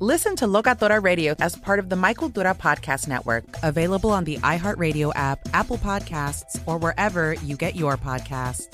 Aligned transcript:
Listen 0.00 0.36
to 0.36 0.46
Locatora 0.46 1.02
Radio 1.02 1.34
as 1.40 1.56
part 1.56 1.80
of 1.80 1.88
the 1.88 1.96
My 1.96 2.14
Cultura 2.14 2.56
Podcast 2.56 3.08
Network, 3.08 3.42
available 3.64 4.10
on 4.10 4.22
the 4.22 4.36
iHeartRadio 4.36 5.10
app, 5.16 5.40
Apple 5.52 5.76
Podcasts, 5.76 6.60
or 6.66 6.78
wherever 6.78 7.32
you 7.34 7.56
get 7.56 7.74
your 7.74 7.96
podcasts. 7.96 8.68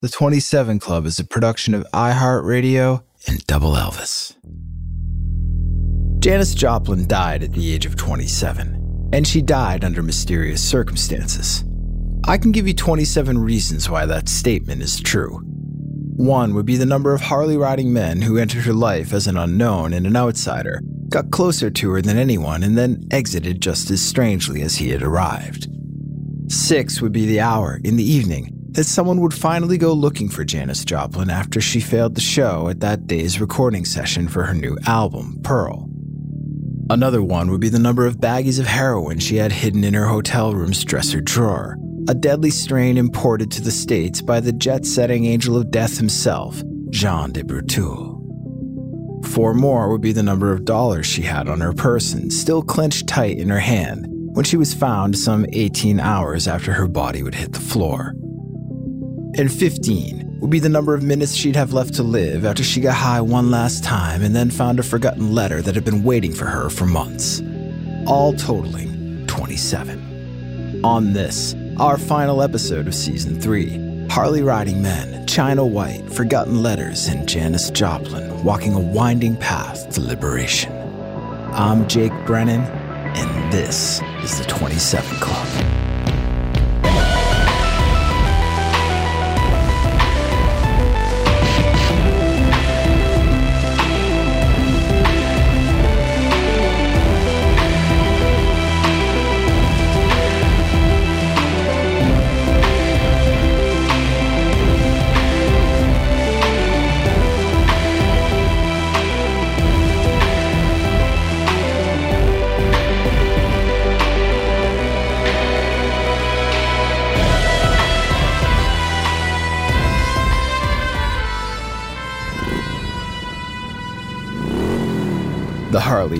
The 0.00 0.08
27 0.08 0.78
Club 0.78 1.04
is 1.04 1.18
a 1.18 1.24
production 1.24 1.74
of 1.74 1.86
iHeartRadio 1.92 3.02
and 3.28 3.46
Double 3.46 3.72
Elvis. 3.72 4.34
Janis 6.18 6.54
Joplin 6.54 7.06
died 7.06 7.42
at 7.42 7.52
the 7.52 7.74
age 7.74 7.84
of 7.84 7.94
27, 7.94 9.10
and 9.12 9.26
she 9.26 9.42
died 9.42 9.84
under 9.84 10.02
mysterious 10.02 10.66
circumstances. 10.66 11.62
I 12.26 12.38
can 12.38 12.52
give 12.52 12.66
you 12.66 12.72
27 12.72 13.36
reasons 13.36 13.90
why 13.90 14.06
that 14.06 14.30
statement 14.30 14.80
is 14.80 14.98
true. 14.98 15.42
One 16.16 16.54
would 16.54 16.64
be 16.64 16.76
the 16.76 16.86
number 16.86 17.12
of 17.12 17.22
Harley 17.22 17.56
riding 17.56 17.92
men 17.92 18.22
who 18.22 18.38
entered 18.38 18.62
her 18.64 18.72
life 18.72 19.12
as 19.12 19.26
an 19.26 19.36
unknown 19.36 19.92
and 19.92 20.06
an 20.06 20.14
outsider, 20.14 20.80
got 21.08 21.32
closer 21.32 21.70
to 21.70 21.90
her 21.90 22.00
than 22.00 22.16
anyone, 22.16 22.62
and 22.62 22.78
then 22.78 23.02
exited 23.10 23.60
just 23.60 23.90
as 23.90 24.00
strangely 24.00 24.62
as 24.62 24.76
he 24.76 24.90
had 24.90 25.02
arrived. 25.02 25.66
Six 26.48 27.02
would 27.02 27.10
be 27.10 27.26
the 27.26 27.40
hour, 27.40 27.80
in 27.82 27.96
the 27.96 28.08
evening, 28.08 28.50
that 28.70 28.84
someone 28.84 29.20
would 29.22 29.34
finally 29.34 29.76
go 29.76 29.92
looking 29.92 30.28
for 30.28 30.44
Janis 30.44 30.84
Joplin 30.84 31.30
after 31.30 31.60
she 31.60 31.80
failed 31.80 32.14
the 32.14 32.20
show 32.20 32.68
at 32.68 32.78
that 32.78 33.08
day's 33.08 33.40
recording 33.40 33.84
session 33.84 34.28
for 34.28 34.44
her 34.44 34.54
new 34.54 34.78
album, 34.86 35.40
Pearl. 35.42 35.88
Another 36.90 37.22
one 37.22 37.50
would 37.50 37.60
be 37.60 37.70
the 37.70 37.78
number 37.80 38.06
of 38.06 38.18
baggies 38.18 38.60
of 38.60 38.66
heroin 38.66 39.18
she 39.18 39.36
had 39.36 39.50
hidden 39.50 39.82
in 39.82 39.94
her 39.94 40.06
hotel 40.06 40.54
room's 40.54 40.84
dresser 40.84 41.20
drawer, 41.20 41.76
a 42.06 42.14
deadly 42.14 42.50
strain 42.50 42.98
imported 42.98 43.50
to 43.50 43.62
the 43.62 43.70
States 43.70 44.20
by 44.20 44.38
the 44.38 44.52
jet 44.52 44.84
setting 44.84 45.24
angel 45.24 45.56
of 45.56 45.70
death 45.70 45.96
himself, 45.96 46.62
Jean 46.90 47.32
de 47.32 47.42
Breteuil. 47.42 48.20
Four 49.26 49.54
more 49.54 49.90
would 49.90 50.02
be 50.02 50.12
the 50.12 50.22
number 50.22 50.52
of 50.52 50.66
dollars 50.66 51.06
she 51.06 51.22
had 51.22 51.48
on 51.48 51.60
her 51.60 51.72
person, 51.72 52.30
still 52.30 52.62
clenched 52.62 53.06
tight 53.06 53.38
in 53.38 53.48
her 53.48 53.58
hand, 53.58 54.06
when 54.34 54.44
she 54.44 54.58
was 54.58 54.74
found 54.74 55.16
some 55.16 55.46
18 55.52 55.98
hours 55.98 56.46
after 56.46 56.72
her 56.74 56.86
body 56.86 57.22
would 57.22 57.34
hit 57.34 57.52
the 57.52 57.60
floor. 57.60 58.14
And 59.36 59.50
15 59.50 60.40
would 60.40 60.50
be 60.50 60.58
the 60.58 60.68
number 60.68 60.94
of 60.94 61.02
minutes 61.02 61.34
she'd 61.34 61.56
have 61.56 61.72
left 61.72 61.94
to 61.94 62.02
live 62.02 62.44
after 62.44 62.62
she 62.62 62.82
got 62.82 62.96
high 62.96 63.22
one 63.22 63.50
last 63.50 63.82
time 63.82 64.22
and 64.22 64.36
then 64.36 64.50
found 64.50 64.78
a 64.78 64.82
forgotten 64.82 65.34
letter 65.34 65.62
that 65.62 65.74
had 65.74 65.86
been 65.86 66.04
waiting 66.04 66.34
for 66.34 66.44
her 66.44 66.68
for 66.68 66.84
months. 66.84 67.40
All 68.06 68.34
totaling 68.34 69.26
27. 69.26 70.82
On 70.84 71.14
this, 71.14 71.54
our 71.78 71.98
final 71.98 72.42
episode 72.42 72.86
of 72.86 72.94
season 72.94 73.40
three 73.40 73.80
Harley 74.08 74.42
riding 74.42 74.80
men, 74.80 75.26
China 75.26 75.66
White, 75.66 76.08
Forgotten 76.12 76.62
Letters, 76.62 77.08
and 77.08 77.28
Janis 77.28 77.70
Joplin 77.70 78.44
walking 78.44 78.74
a 78.74 78.80
winding 78.80 79.36
path 79.36 79.88
to 79.94 80.00
liberation. 80.00 80.72
I'm 81.52 81.88
Jake 81.88 82.12
Brennan, 82.26 82.60
and 82.60 83.52
this 83.52 84.00
is 84.22 84.38
the 84.38 84.44
27 84.44 85.16
Club. 85.16 85.83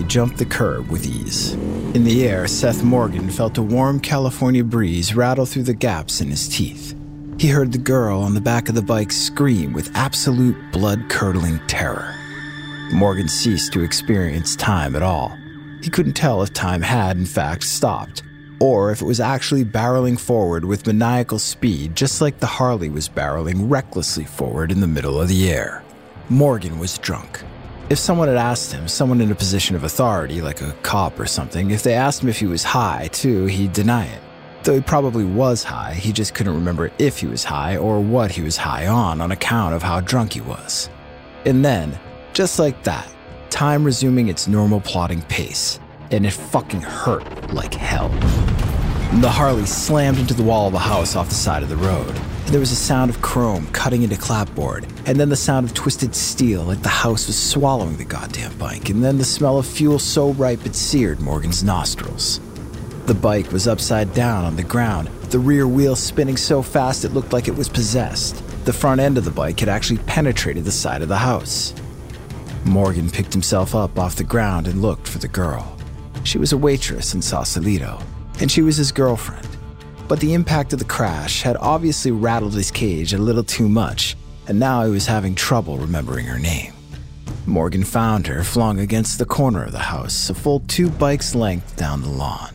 Jumped 0.05 0.39
the 0.39 0.45
curb 0.45 0.89
with 0.89 1.07
ease. 1.07 1.53
In 1.95 2.05
the 2.05 2.27
air, 2.27 2.47
Seth 2.47 2.83
Morgan 2.83 3.31
felt 3.31 3.59
a 3.59 3.63
warm 3.63 4.01
California 4.01 4.65
breeze 4.65 5.15
rattle 5.15 5.47
through 5.47 5.65
the 5.65 5.75
gaps 5.75 6.21
in 6.21 6.29
his 6.29 6.49
teeth. 6.49 6.95
He 7.39 7.49
heard 7.49 7.73
the 7.73 7.79
girl 7.79 8.21
on 8.21 8.35
the 8.35 8.41
back 8.41 8.69
of 8.69 8.75
the 8.75 8.83
bike 8.83 9.11
scream 9.11 9.73
with 9.73 9.95
absolute 9.97 10.56
blood 10.73 11.09
curdling 11.09 11.61
terror. 11.67 12.15
Morgan 12.93 13.29
ceased 13.29 13.73
to 13.73 13.83
experience 13.83 14.55
time 14.56 14.95
at 14.95 15.03
all. 15.03 15.37
He 15.83 15.91
couldn't 15.91 16.15
tell 16.15 16.43
if 16.43 16.53
time 16.53 16.83
had, 16.83 17.17
in 17.17 17.27
fact, 17.27 17.65
stopped, 17.65 18.23
or 18.61 18.93
if 18.93 19.03
it 19.03 19.07
was 19.07 19.21
actually 19.21 19.65
barreling 19.65 20.19
forward 20.19 20.65
with 20.65 20.87
maniacal 20.87 21.39
speed, 21.39 21.97
just 21.97 22.21
like 22.21 22.39
the 22.39 22.47
Harley 22.47 22.89
was 22.89 23.09
barreling 23.09 23.69
recklessly 23.71 24.25
forward 24.25 24.71
in 24.71 24.81
the 24.81 24.87
middle 24.87 25.21
of 25.21 25.29
the 25.29 25.50
air. 25.50 25.83
Morgan 26.29 26.79
was 26.79 26.99
drunk. 26.99 27.43
If 27.91 27.99
someone 27.99 28.29
had 28.29 28.39
asked 28.39 28.73
him, 28.73 28.89
someone 28.89 29.21
in 29.21 29.31
a 29.31 29.35
position 29.35 29.77
of 29.77 29.85
authority, 29.85 30.41
like 30.41 30.63
a 30.63 30.73
cop 30.83 31.21
or 31.21 31.27
something, 31.27 31.71
if 31.71 31.83
they 31.83 31.93
asked 31.93 32.23
him 32.23 32.31
if 32.31 32.39
he 32.39 32.47
was 32.47 32.65
high, 32.65 33.11
too, 33.13 33.45
he'd 33.45 33.75
deny 33.75 34.07
it. 34.07 34.23
Though 34.63 34.77
he 34.77 34.81
probably 34.81 35.27
was 35.27 35.63
high, 35.63 35.93
he 35.93 36.11
just 36.11 36.33
couldn't 36.33 36.55
remember 36.55 36.91
if 36.99 37.19
he 37.19 37.27
was 37.27 37.45
high 37.45 37.77
or 37.77 38.01
what 38.01 38.31
he 38.31 38.41
was 38.41 38.57
high 38.57 38.87
on 38.87 39.21
on 39.21 39.33
account 39.33 39.75
of 39.75 39.83
how 39.83 40.01
drunk 40.01 40.33
he 40.33 40.41
was. 40.41 40.89
And 41.45 41.63
then, 41.63 41.99
just 42.33 42.59
like 42.59 42.83
that, 42.85 43.07
time 43.51 43.85
resuming 43.85 44.29
its 44.29 44.49
normal 44.49 44.81
plodding 44.81 45.21
pace, 45.21 45.79
and 46.11 46.25
it 46.25 46.33
fucking 46.33 46.81
hurt 46.81 47.53
like 47.53 47.75
hell. 47.75 48.09
The 49.20 49.31
Harley 49.31 49.64
slammed 49.64 50.19
into 50.19 50.34
the 50.34 50.43
wall 50.43 50.66
of 50.66 50.75
a 50.75 50.78
house 50.78 51.14
off 51.14 51.28
the 51.28 51.37
side 51.37 51.62
of 51.62 51.69
the 51.69 51.76
road. 51.76 52.14
There 52.46 52.58
was 52.58 52.72
a 52.72 52.76
sound 52.76 53.11
of 53.11 53.22
chrome 53.22 53.69
cutting 53.69 54.02
into 54.02 54.16
clapboard, 54.16 54.87
and 55.06 55.19
then 55.19 55.28
the 55.28 55.37
sound 55.37 55.64
of 55.64 55.72
twisted 55.72 56.16
steel 56.16 56.64
like 56.64 56.82
the 56.82 56.88
house 56.88 57.28
was 57.28 57.40
swallowing 57.40 57.96
the 57.96 58.05
goddamn 58.05 58.58
bike, 58.58 58.90
and 58.90 59.05
then 59.05 59.16
the 59.16 59.25
smell 59.25 59.56
of 59.56 59.66
fuel 59.66 60.00
so 60.00 60.32
ripe 60.32 60.66
it 60.66 60.75
seared 60.75 61.20
Morgan's 61.20 61.62
nostrils. 61.62 62.40
The 63.06 63.14
bike 63.14 63.52
was 63.52 63.69
upside 63.69 64.12
down 64.14 64.44
on 64.44 64.56
the 64.56 64.64
ground, 64.64 65.08
the 65.31 65.38
rear 65.38 65.69
wheel 65.69 65.94
spinning 65.94 66.37
so 66.37 66.61
fast 66.61 67.05
it 67.05 67.14
looked 67.14 67.32
like 67.32 67.46
it 67.46 67.56
was 67.56 67.69
possessed. 67.69 68.43
The 68.66 68.72
front 68.72 69.00
end 69.00 69.16
of 69.16 69.25
the 69.25 69.31
bike 69.31 69.61
had 69.61 69.69
actually 69.69 70.00
penetrated 70.00 70.64
the 70.64 70.72
side 70.72 71.02
of 71.02 71.08
the 71.08 71.19
house. 71.19 71.72
Morgan 72.64 73.08
picked 73.08 73.32
himself 73.32 73.76
up 73.76 73.96
off 73.96 74.16
the 74.16 74.25
ground 74.25 74.66
and 74.66 74.82
looked 74.82 75.06
for 75.06 75.19
the 75.19 75.28
girl. 75.28 75.78
She 76.25 76.38
was 76.38 76.52
a 76.52 76.58
waitress 76.58 77.14
in 77.14 77.22
Sausalito, 77.22 78.02
and 78.41 78.51
she 78.51 78.63
was 78.63 78.77
his 78.77 78.93
girlfriend. 78.93 79.49
But 80.09 80.21
the 80.21 80.35
impact 80.35 80.73
of 80.73 80.79
the 80.79 80.85
crash 80.85 81.43
had 81.43 81.57
obviously 81.61 82.11
rattled 82.11 82.55
his 82.55 82.71
cage 82.71 83.13
a 83.13 83.19
little 83.19 83.45
too 83.45 83.69
much, 83.69 84.17
and 84.47 84.59
now 84.59 84.85
he 84.85 84.91
was 84.91 85.07
having 85.07 85.35
trouble 85.35 85.79
remembering 85.79 86.27
her 86.27 86.39
name. 86.39 86.73
Morgan 87.47 87.85
found 87.85 88.27
her 88.27 88.43
flung 88.43 88.81
against 88.81 89.19
the 89.19 89.27
corner 89.27 89.65
of 89.65 89.73
the 89.73 89.79
house, 89.79 90.31
a 90.31 90.35
full 90.35 90.61
two 90.61 90.91
bikes' 90.91 91.35
length 91.35 91.77
down 91.77 92.03
the 92.03 92.09
lawn. 92.09 92.55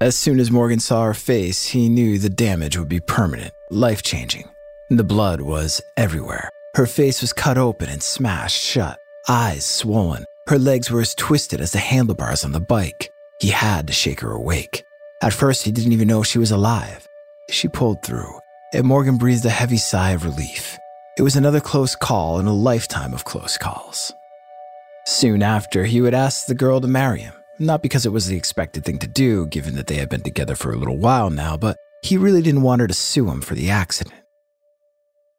As 0.00 0.16
soon 0.16 0.38
as 0.38 0.50
Morgan 0.50 0.80
saw 0.80 1.04
her 1.04 1.14
face, 1.14 1.66
he 1.66 1.88
knew 1.88 2.18
the 2.18 2.28
damage 2.28 2.76
would 2.76 2.88
be 2.88 3.00
permanent, 3.00 3.52
life 3.70 4.02
changing. 4.02 4.44
The 4.90 5.04
blood 5.04 5.40
was 5.40 5.80
everywhere. 5.96 6.50
Her 6.74 6.86
face 6.86 7.22
was 7.22 7.32
cut 7.32 7.56
open 7.58 7.88
and 7.88 8.02
smashed 8.02 8.62
shut, 8.62 8.98
eyes 9.28 9.64
swollen. 9.64 10.24
Her 10.48 10.58
legs 10.58 10.90
were 10.90 11.00
as 11.00 11.14
twisted 11.14 11.60
as 11.60 11.72
the 11.72 11.78
handlebars 11.78 12.44
on 12.44 12.52
the 12.52 12.60
bike. 12.60 13.10
He 13.40 13.48
had 13.48 13.86
to 13.86 13.92
shake 13.92 14.20
her 14.20 14.32
awake. 14.32 14.82
At 15.22 15.32
first, 15.32 15.64
he 15.64 15.72
didn't 15.72 15.92
even 15.92 16.08
know 16.08 16.22
she 16.22 16.38
was 16.38 16.50
alive. 16.50 17.06
She 17.50 17.68
pulled 17.68 18.02
through, 18.02 18.38
and 18.72 18.86
Morgan 18.86 19.18
breathed 19.18 19.44
a 19.44 19.50
heavy 19.50 19.76
sigh 19.76 20.10
of 20.10 20.24
relief. 20.24 20.78
It 21.18 21.22
was 21.22 21.36
another 21.36 21.60
close 21.60 21.94
call 21.94 22.38
in 22.38 22.46
a 22.46 22.52
lifetime 22.52 23.14
of 23.14 23.24
close 23.24 23.56
calls. 23.56 24.12
Soon 25.06 25.42
after, 25.42 25.84
he 25.84 26.00
would 26.00 26.14
ask 26.14 26.46
the 26.46 26.54
girl 26.54 26.80
to 26.80 26.88
marry 26.88 27.20
him. 27.20 27.34
Not 27.58 27.82
because 27.82 28.04
it 28.04 28.12
was 28.12 28.26
the 28.26 28.36
expected 28.36 28.84
thing 28.84 28.98
to 28.98 29.06
do, 29.06 29.46
given 29.46 29.76
that 29.76 29.86
they 29.86 29.94
had 29.94 30.10
been 30.10 30.22
together 30.22 30.54
for 30.54 30.72
a 30.72 30.76
little 30.76 30.98
while 30.98 31.30
now, 31.30 31.56
but 31.56 31.76
he 32.02 32.16
really 32.18 32.42
didn't 32.42 32.62
want 32.62 32.80
her 32.80 32.86
to 32.86 32.92
sue 32.92 33.30
him 33.30 33.40
for 33.40 33.54
the 33.54 33.70
accident. 33.70 34.20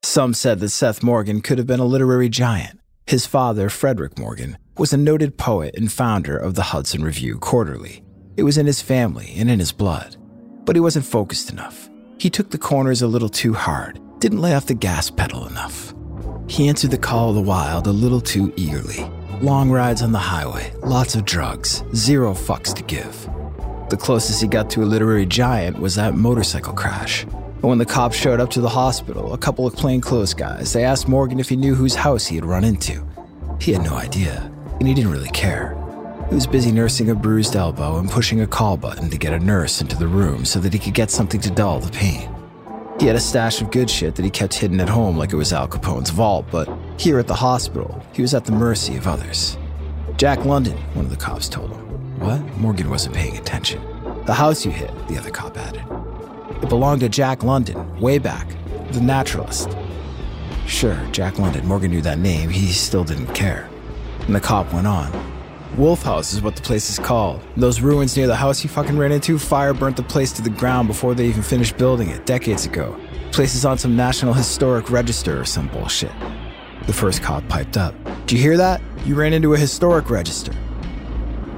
Some 0.03 0.33
said 0.33 0.59
that 0.59 0.69
Seth 0.69 1.03
Morgan 1.03 1.41
could 1.41 1.57
have 1.57 1.67
been 1.67 1.79
a 1.79 1.85
literary 1.85 2.29
giant. 2.29 2.79
His 3.05 3.25
father, 3.25 3.69
Frederick 3.69 4.17
Morgan, 4.17 4.57
was 4.79 4.93
a 4.93 4.97
noted 4.97 5.37
poet 5.37 5.75
and 5.75 5.91
founder 5.91 6.37
of 6.37 6.53
the 6.53 6.61
Hudson 6.61 7.03
Review 7.03 7.37
Quarterly. 7.39 8.03
It 8.35 8.43
was 8.43 8.57
in 8.57 8.67
his 8.67 8.81
family 8.81 9.33
and 9.37 9.49
in 9.49 9.59
his 9.59 9.71
blood. 9.71 10.17
But 10.65 10.75
he 10.75 10.79
wasn't 10.79 11.05
focused 11.05 11.49
enough. 11.49 11.89
He 12.19 12.29
took 12.29 12.51
the 12.51 12.57
corners 12.57 13.01
a 13.01 13.07
little 13.07 13.29
too 13.29 13.53
hard, 13.53 13.99
didn't 14.19 14.41
lay 14.41 14.53
off 14.53 14.67
the 14.67 14.75
gas 14.75 15.09
pedal 15.09 15.47
enough. 15.47 15.93
He 16.47 16.67
answered 16.67 16.91
the 16.91 16.97
call 16.97 17.29
of 17.29 17.35
the 17.35 17.41
wild 17.41 17.87
a 17.87 17.91
little 17.91 18.21
too 18.21 18.53
eagerly. 18.55 19.09
Long 19.41 19.71
rides 19.71 20.01
on 20.01 20.11
the 20.11 20.19
highway, 20.19 20.71
lots 20.83 21.15
of 21.15 21.25
drugs, 21.25 21.83
zero 21.95 22.33
fucks 22.33 22.73
to 22.75 22.83
give. 22.83 23.29
The 23.89 23.97
closest 23.97 24.41
he 24.41 24.47
got 24.47 24.69
to 24.71 24.83
a 24.83 24.85
literary 24.85 25.25
giant 25.25 25.79
was 25.79 25.95
that 25.95 26.15
motorcycle 26.15 26.73
crash. 26.73 27.25
But 27.61 27.69
when 27.69 27.77
the 27.79 27.85
cops 27.85 28.15
showed 28.15 28.39
up 28.39 28.51
to 28.51 28.61
the 28.61 28.69
hospital, 28.69 29.33
a 29.33 29.37
couple 29.37 29.65
of 29.65 29.75
plainclothes 29.75 30.33
guys, 30.33 30.73
they 30.73 30.83
asked 30.83 31.07
Morgan 31.07 31.39
if 31.39 31.49
he 31.49 31.55
knew 31.55 31.73
whose 31.73 31.95
house 31.95 32.27
he 32.27 32.35
had 32.35 32.45
run 32.45 32.63
into. 32.63 33.03
He 33.59 33.73
had 33.73 33.83
no 33.83 33.95
idea, 33.95 34.51
and 34.79 34.87
he 34.87 34.93
didn't 34.93 35.11
really 35.11 35.29
care. 35.29 35.75
He 36.29 36.35
was 36.35 36.45
busy 36.45 36.71
nursing 36.71 37.09
a 37.09 37.15
bruised 37.15 37.55
elbow 37.55 37.97
and 37.99 38.09
pushing 38.09 38.41
a 38.41 38.47
call 38.47 38.75
button 38.77 39.09
to 39.09 39.17
get 39.17 39.33
a 39.33 39.39
nurse 39.39 39.81
into 39.81 39.95
the 39.95 40.07
room 40.07 40.43
so 40.43 40.59
that 40.59 40.73
he 40.73 40.79
could 40.79 40.93
get 40.93 41.09
something 41.09 41.39
to 41.41 41.49
dull 41.49 41.79
the 41.79 41.91
pain. 41.91 42.29
He 42.99 43.05
had 43.05 43.15
a 43.15 43.19
stash 43.19 43.61
of 43.61 43.71
good 43.71 43.89
shit 43.89 44.15
that 44.15 44.25
he 44.25 44.31
kept 44.31 44.53
hidden 44.53 44.79
at 44.79 44.89
home 44.89 45.17
like 45.17 45.31
it 45.31 45.37
was 45.37 45.53
Al 45.53 45.67
Capone's 45.67 46.09
vault, 46.09 46.45
but 46.51 46.67
here 46.97 47.19
at 47.19 47.27
the 47.27 47.35
hospital, 47.35 48.03
he 48.11 48.21
was 48.21 48.33
at 48.33 48.43
the 48.43 48.51
mercy 48.51 48.97
of 48.97 49.07
others. 49.07 49.57
Jack 50.17 50.45
London, 50.45 50.75
one 50.95 51.05
of 51.05 51.11
the 51.11 51.17
cops 51.17 51.47
told 51.47 51.71
him. 51.71 52.19
What? 52.19 52.41
Morgan 52.57 52.89
wasn't 52.89 53.15
paying 53.15 53.37
attention. 53.37 53.81
The 54.25 54.33
house 54.33 54.65
you 54.65 54.71
hit, 54.71 54.91
the 55.07 55.17
other 55.17 55.29
cop 55.29 55.57
added. 55.57 55.83
It 56.61 56.69
belonged 56.69 57.01
to 57.01 57.09
Jack 57.09 57.43
London, 57.43 57.99
way 57.99 58.17
back, 58.17 58.47
the 58.91 58.99
naturalist. 58.99 59.77
Sure, 60.65 60.97
Jack 61.11 61.37
London, 61.37 61.65
Morgan 61.67 61.91
knew 61.91 62.01
that 62.01 62.17
name, 62.17 62.49
he 62.49 62.71
still 62.71 63.03
didn't 63.03 63.27
care. 63.27 63.69
And 64.27 64.35
the 64.35 64.39
cop 64.39 64.71
went 64.73 64.85
on. 64.85 65.11
Wolf 65.77 66.03
House 66.03 66.33
is 66.33 66.41
what 66.41 66.55
the 66.55 66.61
place 66.61 66.89
is 66.89 66.99
called. 66.99 67.41
Those 67.55 67.81
ruins 67.81 68.15
near 68.17 68.27
the 68.27 68.35
house 68.35 68.63
you 68.63 68.69
fucking 68.69 68.97
ran 68.97 69.11
into, 69.11 69.39
fire 69.39 69.73
burnt 69.73 69.95
the 69.95 70.03
place 70.03 70.31
to 70.33 70.41
the 70.41 70.49
ground 70.49 70.87
before 70.87 71.15
they 71.15 71.27
even 71.27 71.43
finished 71.43 71.77
building 71.77 72.09
it, 72.09 72.25
decades 72.25 72.65
ago. 72.65 72.99
Place 73.31 73.55
is 73.55 73.63
on 73.63 73.77
some 73.77 73.95
National 73.95 74.33
Historic 74.33 74.89
Register 74.89 75.39
or 75.39 75.45
some 75.45 75.67
bullshit. 75.69 76.11
The 76.87 76.93
first 76.93 77.21
cop 77.21 77.47
piped 77.47 77.77
up. 77.77 77.95
Did 78.25 78.33
you 78.33 78.43
hear 78.43 78.57
that? 78.57 78.81
You 79.05 79.15
ran 79.15 79.33
into 79.33 79.53
a 79.53 79.57
historic 79.57 80.09
register. 80.09 80.53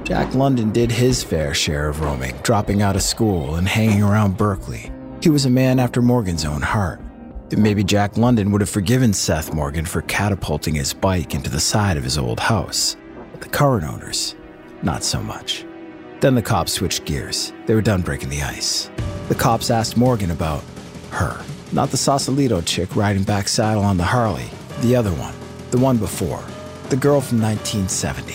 Jack 0.04 0.34
London 0.34 0.70
did 0.70 0.92
his 0.92 1.22
fair 1.22 1.54
share 1.54 1.88
of 1.88 2.00
roaming, 2.00 2.36
dropping 2.42 2.82
out 2.82 2.96
of 2.96 3.02
school 3.02 3.54
and 3.54 3.68
hanging 3.68 4.02
around 4.02 4.36
Berkeley. 4.36 4.92
He 5.22 5.30
was 5.30 5.44
a 5.44 5.50
man 5.50 5.78
after 5.78 6.02
Morgan's 6.02 6.44
own 6.44 6.62
heart. 6.62 7.00
Maybe 7.56 7.82
Jack 7.82 8.16
London 8.16 8.52
would 8.52 8.60
have 8.60 8.70
forgiven 8.70 9.12
Seth 9.12 9.52
Morgan 9.52 9.84
for 9.84 10.02
catapulting 10.02 10.76
his 10.76 10.94
bike 10.94 11.34
into 11.34 11.50
the 11.50 11.58
side 11.58 11.96
of 11.96 12.04
his 12.04 12.16
old 12.16 12.38
house. 12.38 12.96
But 13.32 13.40
The 13.40 13.48
current 13.48 13.84
owners, 13.84 14.36
not 14.82 15.02
so 15.02 15.20
much. 15.20 15.64
Then 16.20 16.34
the 16.34 16.42
cops 16.42 16.72
switched 16.72 17.04
gears. 17.06 17.52
They 17.66 17.74
were 17.74 17.80
done 17.82 18.02
breaking 18.02 18.28
the 18.28 18.42
ice. 18.42 18.88
The 19.28 19.34
cops 19.34 19.70
asked 19.70 19.96
Morgan 19.96 20.30
about 20.30 20.62
her, 21.10 21.40
not 21.72 21.90
the 21.90 21.96
Sausalito 21.96 22.60
chick 22.60 22.94
riding 22.94 23.24
back 23.24 23.48
saddle 23.48 23.82
on 23.82 23.96
the 23.96 24.04
Harley, 24.04 24.48
the 24.80 24.94
other 24.94 25.12
one, 25.12 25.34
the 25.72 25.78
one 25.78 25.96
before, 25.96 26.44
the 26.88 26.96
girl 26.96 27.20
from 27.20 27.40
1970. 27.40 28.34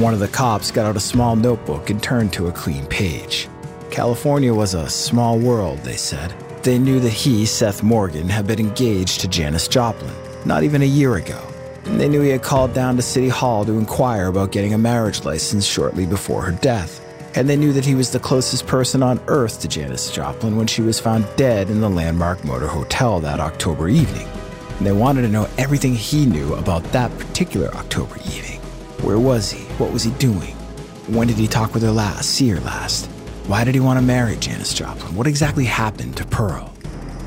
One 0.00 0.14
of 0.14 0.20
the 0.20 0.28
cops 0.28 0.70
got 0.70 0.86
out 0.86 0.96
a 0.96 1.00
small 1.00 1.34
notebook 1.34 1.90
and 1.90 2.02
turned 2.02 2.32
to 2.34 2.46
a 2.46 2.52
clean 2.52 2.86
page. 2.86 3.48
California 3.90 4.54
was 4.54 4.74
a 4.74 4.88
small 4.88 5.38
world, 5.38 5.80
they 5.80 5.96
said. 5.96 6.32
They 6.62 6.78
knew 6.78 7.00
that 7.00 7.08
he, 7.08 7.44
Seth 7.44 7.82
Morgan, 7.82 8.28
had 8.28 8.46
been 8.46 8.60
engaged 8.60 9.20
to 9.20 9.28
Janis 9.28 9.66
Joplin, 9.66 10.14
not 10.44 10.62
even 10.62 10.80
a 10.80 10.86
year 10.86 11.16
ago. 11.16 11.42
And 11.86 12.00
they 12.00 12.08
knew 12.08 12.20
he 12.20 12.28
had 12.28 12.44
called 12.44 12.72
down 12.72 12.94
to 12.94 13.02
City 13.02 13.28
Hall 13.28 13.64
to 13.64 13.78
inquire 13.78 14.28
about 14.28 14.52
getting 14.52 14.72
a 14.72 14.78
marriage 14.78 15.24
license 15.24 15.66
shortly 15.66 16.06
before 16.06 16.42
her 16.42 16.52
death. 16.52 17.00
And 17.34 17.48
they 17.48 17.56
knew 17.56 17.72
that 17.72 17.84
he 17.84 17.96
was 17.96 18.12
the 18.12 18.20
closest 18.20 18.68
person 18.68 19.02
on 19.02 19.20
earth 19.26 19.60
to 19.62 19.68
Janis 19.68 20.12
Joplin 20.12 20.56
when 20.56 20.68
she 20.68 20.82
was 20.82 21.00
found 21.00 21.26
dead 21.34 21.68
in 21.68 21.80
the 21.80 21.90
Landmark 21.90 22.44
Motor 22.44 22.68
Hotel 22.68 23.18
that 23.18 23.40
October 23.40 23.88
evening. 23.88 24.28
And 24.78 24.86
they 24.86 24.92
wanted 24.92 25.22
to 25.22 25.28
know 25.28 25.48
everything 25.58 25.96
he 25.96 26.26
knew 26.26 26.54
about 26.54 26.84
that 26.92 27.10
particular 27.18 27.74
October 27.74 28.18
evening. 28.18 28.60
Where 29.00 29.18
was 29.18 29.50
he? 29.50 29.64
What 29.74 29.92
was 29.92 30.04
he 30.04 30.12
doing? 30.12 30.54
When 31.08 31.26
did 31.26 31.38
he 31.38 31.48
talk 31.48 31.74
with 31.74 31.82
her 31.82 31.90
last, 31.90 32.30
see 32.30 32.50
her 32.50 32.60
last? 32.60 33.08
Why 33.46 33.64
did 33.64 33.74
he 33.74 33.80
want 33.80 33.98
to 33.98 34.04
marry 34.04 34.36
Janis 34.36 34.72
Joplin? 34.72 35.16
What 35.16 35.26
exactly 35.26 35.64
happened 35.64 36.16
to 36.16 36.24
Pearl? 36.24 36.72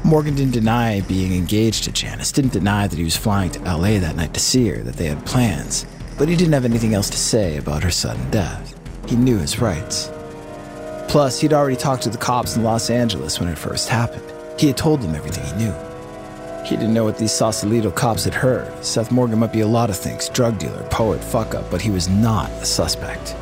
Morgan 0.06 0.34
didn't 0.34 0.54
deny 0.54 1.02
being 1.02 1.34
engaged 1.34 1.84
to 1.84 1.92
Janis, 1.92 2.32
didn't 2.32 2.54
deny 2.54 2.88
that 2.88 2.98
he 2.98 3.04
was 3.04 3.18
flying 3.18 3.52
to 3.52 3.60
LA 3.60 4.00
that 4.00 4.16
night 4.16 4.34
to 4.34 4.40
see 4.40 4.66
her, 4.70 4.82
that 4.84 4.96
they 4.96 5.08
had 5.08 5.26
plans, 5.26 5.86
but 6.18 6.30
he 6.30 6.38
didn't 6.38 6.54
have 6.54 6.64
anything 6.64 6.94
else 6.94 7.10
to 7.10 7.18
say 7.18 7.58
about 7.58 7.84
her 7.84 7.92
sudden 7.92 8.32
death. 8.32 8.80
He 9.10 9.18
knew 9.18 9.38
his 9.38 9.60
rights. 9.60 10.10
Plus, 11.10 11.42
he'd 11.42 11.52
already 11.52 11.76
talked 11.76 12.04
to 12.04 12.10
the 12.10 12.18
cops 12.18 12.56
in 12.56 12.64
Los 12.64 12.90
Angeles 12.90 13.42
when 13.42 13.50
it 13.50 13.58
first 13.58 13.90
happened. 13.90 14.24
He 14.58 14.68
had 14.68 14.78
told 14.78 15.02
them 15.02 15.16
everything 15.16 15.44
he 15.46 15.66
knew. 15.66 15.74
He 16.64 16.78
didn't 16.78 16.94
know 16.94 17.04
what 17.04 17.18
these 17.18 17.34
Sausalito 17.34 17.92
cops 17.92 18.24
had 18.24 18.34
heard. 18.34 18.86
Seth 18.86 19.12
Morgan 19.12 19.40
might 19.40 19.52
be 19.52 19.60
a 19.60 19.68
lot 19.68 19.90
of 19.90 19.98
things 19.98 20.30
drug 20.30 20.60
dealer, 20.60 20.84
poet, 20.90 21.22
fuck 21.22 21.54
up, 21.54 21.70
but 21.70 21.82
he 21.82 21.92
was 21.92 22.08
not 22.08 22.50
a 22.52 22.66
suspect. 22.66 23.36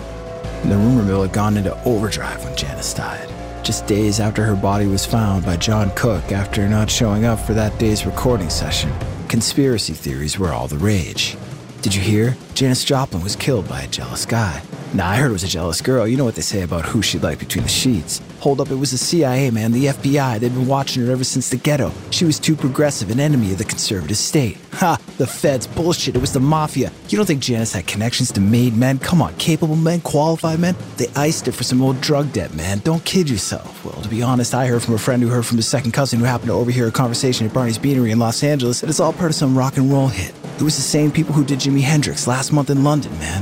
The 0.63 0.75
rumor 0.77 1.03
mill 1.03 1.21
had 1.21 1.33
gone 1.33 1.57
into 1.57 1.81
overdrive 1.83 2.43
when 2.43 2.55
Janis 2.55 2.93
died 2.93 3.29
just 3.63 3.87
days 3.87 4.19
after 4.19 4.43
her 4.43 4.55
body 4.55 4.85
was 4.85 5.05
found 5.05 5.45
by 5.45 5.55
John 5.55 5.89
Cooke 5.91 6.31
after 6.31 6.67
not 6.67 6.89
showing 6.89 7.23
up 7.25 7.39
for 7.39 7.53
that 7.53 7.77
day's 7.79 8.05
recording 8.05 8.49
session. 8.49 8.91
Conspiracy 9.29 9.93
theories 9.93 10.37
were 10.37 10.51
all 10.51 10.67
the 10.67 10.77
rage. 10.77 11.37
Did 11.81 11.95
you 11.95 12.01
hear? 12.01 12.37
Janis 12.53 12.83
Joplin 12.83 13.23
was 13.23 13.35
killed 13.35 13.67
by 13.67 13.81
a 13.81 13.87
jealous 13.87 14.25
guy. 14.25 14.61
Now, 14.93 15.09
I 15.09 15.15
heard 15.15 15.29
it 15.29 15.33
was 15.33 15.43
a 15.43 15.47
jealous 15.47 15.81
girl. 15.81 16.07
You 16.07 16.17
know 16.17 16.25
what 16.25 16.35
they 16.35 16.41
say 16.41 16.61
about 16.61 16.85
who 16.85 17.01
she 17.01 17.19
liked 17.19 17.39
between 17.39 17.63
the 17.63 17.69
sheets. 17.69 18.21
Hold 18.43 18.59
up, 18.59 18.71
it 18.71 18.75
was 18.75 18.91
the 18.91 18.97
CIA, 18.97 19.51
man, 19.51 19.71
the 19.71 19.85
FBI. 19.85 20.37
They've 20.37 20.53
been 20.53 20.67
watching 20.67 21.05
her 21.05 21.13
ever 21.13 21.23
since 21.23 21.47
the 21.47 21.55
ghetto. 21.55 21.93
She 22.11 22.25
was 22.25 22.39
too 22.39 22.57
progressive, 22.57 23.09
an 23.09 23.21
enemy 23.21 23.53
of 23.53 23.57
the 23.57 23.63
conservative 23.63 24.17
state. 24.17 24.57
Ha! 24.73 24.97
The 25.17 25.25
feds, 25.25 25.65
bullshit, 25.65 26.17
it 26.17 26.19
was 26.19 26.33
the 26.33 26.41
mafia. 26.41 26.91
You 27.07 27.15
don't 27.15 27.25
think 27.25 27.41
Janis 27.41 27.71
had 27.71 27.87
connections 27.87 28.33
to 28.33 28.41
made 28.41 28.75
men? 28.75 28.99
Come 28.99 29.21
on, 29.21 29.33
capable 29.35 29.77
men, 29.77 30.01
qualified 30.01 30.59
men? 30.59 30.75
They 30.97 31.07
iced 31.15 31.45
her 31.45 31.53
for 31.53 31.63
some 31.63 31.81
old 31.81 32.01
drug 32.01 32.33
debt, 32.33 32.53
man. 32.53 32.79
Don't 32.79 33.05
kid 33.05 33.29
yourself. 33.29 33.85
Well, 33.85 34.01
to 34.01 34.09
be 34.09 34.21
honest, 34.21 34.53
I 34.53 34.67
heard 34.67 34.83
from 34.83 34.95
a 34.95 34.99
friend 34.99 35.23
who 35.23 35.29
heard 35.29 35.45
from 35.45 35.55
his 35.55 35.69
second 35.69 35.93
cousin 35.93 36.19
who 36.19 36.25
happened 36.25 36.49
to 36.49 36.53
overhear 36.53 36.89
a 36.89 36.91
conversation 36.91 37.47
at 37.47 37.53
Barney's 37.53 37.77
Beanery 37.77 38.11
in 38.11 38.19
Los 38.19 38.43
Angeles 38.43 38.83
it's 38.83 38.99
all 38.99 39.13
part 39.13 39.31
of 39.31 39.35
some 39.35 39.57
rock 39.57 39.77
and 39.77 39.89
roll 39.89 40.09
hit. 40.09 40.35
It 40.57 40.63
was 40.63 40.75
the 40.75 40.81
same 40.81 41.13
people 41.13 41.31
who 41.31 41.45
did 41.45 41.59
Jimi 41.59 41.79
Hendrix 41.79 42.27
last 42.27 42.51
month 42.51 42.69
in 42.69 42.83
London, 42.83 43.17
man. 43.19 43.41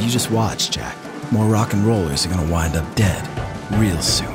You 0.00 0.10
just 0.10 0.32
watch, 0.32 0.72
Jack. 0.72 0.96
More 1.30 1.46
rock 1.46 1.72
and 1.72 1.84
rollers 1.84 2.26
are 2.26 2.30
gonna 2.30 2.50
wind 2.50 2.74
up 2.74 2.96
dead 2.96 3.45
real 3.72 4.00
soon. 4.00 4.34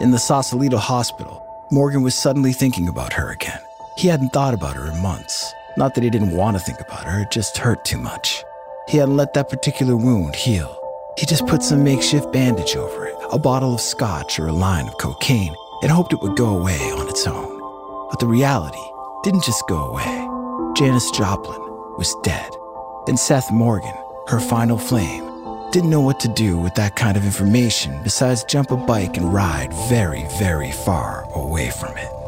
In 0.00 0.10
the 0.10 0.18
Sausalito 0.18 0.78
hospital, 0.78 1.46
Morgan 1.70 2.02
was 2.02 2.14
suddenly 2.14 2.52
thinking 2.52 2.88
about 2.88 3.12
her 3.12 3.30
again. 3.30 3.60
He 3.96 4.08
hadn't 4.08 4.30
thought 4.30 4.54
about 4.54 4.76
her 4.76 4.90
in 4.90 5.02
months. 5.02 5.52
Not 5.76 5.94
that 5.94 6.02
he 6.02 6.10
didn't 6.10 6.36
want 6.36 6.56
to 6.56 6.62
think 6.62 6.80
about 6.80 7.04
her, 7.04 7.20
it 7.20 7.30
just 7.30 7.58
hurt 7.58 7.84
too 7.84 7.98
much. 7.98 8.42
He 8.88 8.96
hadn't 8.96 9.16
let 9.16 9.34
that 9.34 9.50
particular 9.50 9.96
wound 9.96 10.34
heal. 10.34 10.76
He 11.18 11.26
just 11.26 11.46
put 11.46 11.62
some 11.62 11.84
makeshift 11.84 12.32
bandage 12.32 12.76
over 12.76 13.06
it, 13.06 13.14
a 13.30 13.38
bottle 13.38 13.74
of 13.74 13.80
scotch 13.80 14.40
or 14.40 14.48
a 14.48 14.52
line 14.52 14.88
of 14.88 14.96
cocaine, 14.98 15.54
and 15.82 15.92
hoped 15.92 16.12
it 16.12 16.20
would 16.22 16.36
go 16.36 16.58
away 16.58 16.80
on 16.92 17.08
its 17.08 17.26
own. 17.26 17.58
But 18.08 18.20
the 18.20 18.26
reality 18.26 18.82
didn't 19.22 19.44
just 19.44 19.62
go 19.68 19.84
away. 19.90 20.26
Janis 20.76 21.10
Joplin 21.10 21.60
was 21.98 22.16
dead. 22.22 22.50
And 23.06 23.18
Seth 23.18 23.52
Morgan, 23.52 23.94
her 24.28 24.40
final 24.40 24.78
flame, 24.78 25.29
didn't 25.72 25.90
know 25.90 26.00
what 26.00 26.18
to 26.20 26.28
do 26.28 26.58
with 26.58 26.74
that 26.74 26.96
kind 26.96 27.16
of 27.16 27.24
information 27.24 28.02
besides 28.02 28.44
jump 28.44 28.70
a 28.70 28.76
bike 28.76 29.16
and 29.16 29.32
ride 29.32 29.72
very, 29.88 30.26
very 30.38 30.72
far 30.72 31.28
away 31.34 31.70
from 31.70 31.96
it. 31.96 32.19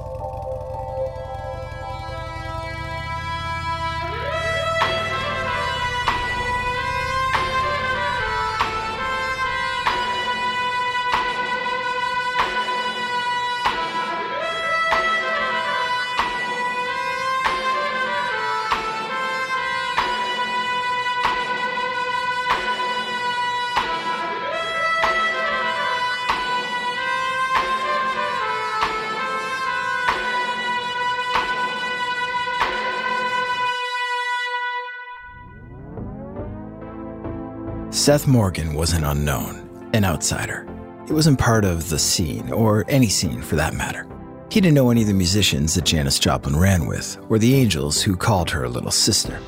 Seth 38.02 38.26
Morgan 38.26 38.75
was 38.75 38.94
an 38.94 39.04
unknown, 39.04 39.88
an 39.92 40.04
outsider. 40.04 40.66
He 41.06 41.12
wasn't 41.12 41.38
part 41.38 41.64
of 41.64 41.88
the 41.88 42.00
scene, 42.00 42.50
or 42.50 42.85
any 42.88 43.09
scene 43.09 43.40
for 43.40 43.54
that 43.54 43.75
matter. 43.75 44.09
He 44.50 44.61
didn't 44.61 44.75
know 44.75 44.90
any 44.90 45.02
of 45.02 45.06
the 45.06 45.14
musicians 45.14 45.75
that 45.75 45.85
Janis 45.85 46.18
Joplin 46.18 46.59
ran 46.59 46.88
with, 46.88 47.16
or 47.28 47.38
the 47.38 47.54
angels 47.54 48.02
who 48.02 48.16
called 48.16 48.50
her 48.50 48.64
a 48.64 48.68
little 48.68 48.90
sister. 48.90 49.38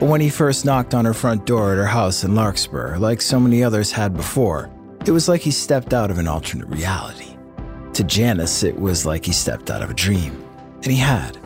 But 0.00 0.08
when 0.08 0.20
he 0.20 0.28
first 0.28 0.64
knocked 0.64 0.92
on 0.92 1.04
her 1.04 1.14
front 1.14 1.46
door 1.46 1.70
at 1.70 1.78
her 1.78 1.86
house 1.86 2.24
in 2.24 2.34
Larkspur, 2.34 2.98
like 2.98 3.20
so 3.20 3.38
many 3.38 3.62
others 3.62 3.92
had 3.92 4.12
before, 4.12 4.72
it 5.06 5.12
was 5.12 5.28
like 5.28 5.42
he 5.42 5.52
stepped 5.52 5.94
out 5.94 6.10
of 6.10 6.18
an 6.18 6.26
alternate 6.26 6.66
reality. 6.66 7.36
To 7.92 8.02
Janis, 8.02 8.64
it 8.64 8.76
was 8.76 9.06
like 9.06 9.24
he 9.24 9.32
stepped 9.32 9.70
out 9.70 9.82
of 9.82 9.90
a 9.90 9.94
dream. 9.94 10.44
And 10.82 10.86
he 10.86 10.96
had. 10.96 11.38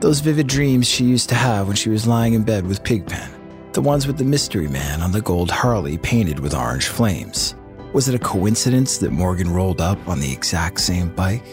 Those 0.00 0.20
vivid 0.20 0.48
dreams 0.48 0.86
she 0.86 1.04
used 1.04 1.30
to 1.30 1.34
have 1.34 1.66
when 1.66 1.76
she 1.76 1.88
was 1.88 2.06
lying 2.06 2.34
in 2.34 2.42
bed 2.42 2.66
with 2.66 2.84
Pigpen 2.84 3.35
the 3.76 3.82
ones 3.82 4.06
with 4.06 4.16
the 4.16 4.24
mystery 4.24 4.68
man 4.68 5.02
on 5.02 5.12
the 5.12 5.20
gold 5.20 5.50
Harley 5.50 5.98
painted 5.98 6.38
with 6.38 6.54
orange 6.54 6.88
flames. 6.88 7.54
Was 7.92 8.08
it 8.08 8.14
a 8.14 8.18
coincidence 8.18 8.96
that 8.96 9.10
Morgan 9.12 9.50
rolled 9.50 9.82
up 9.82 9.98
on 10.08 10.18
the 10.18 10.32
exact 10.32 10.80
same 10.80 11.14
bike? 11.14 11.44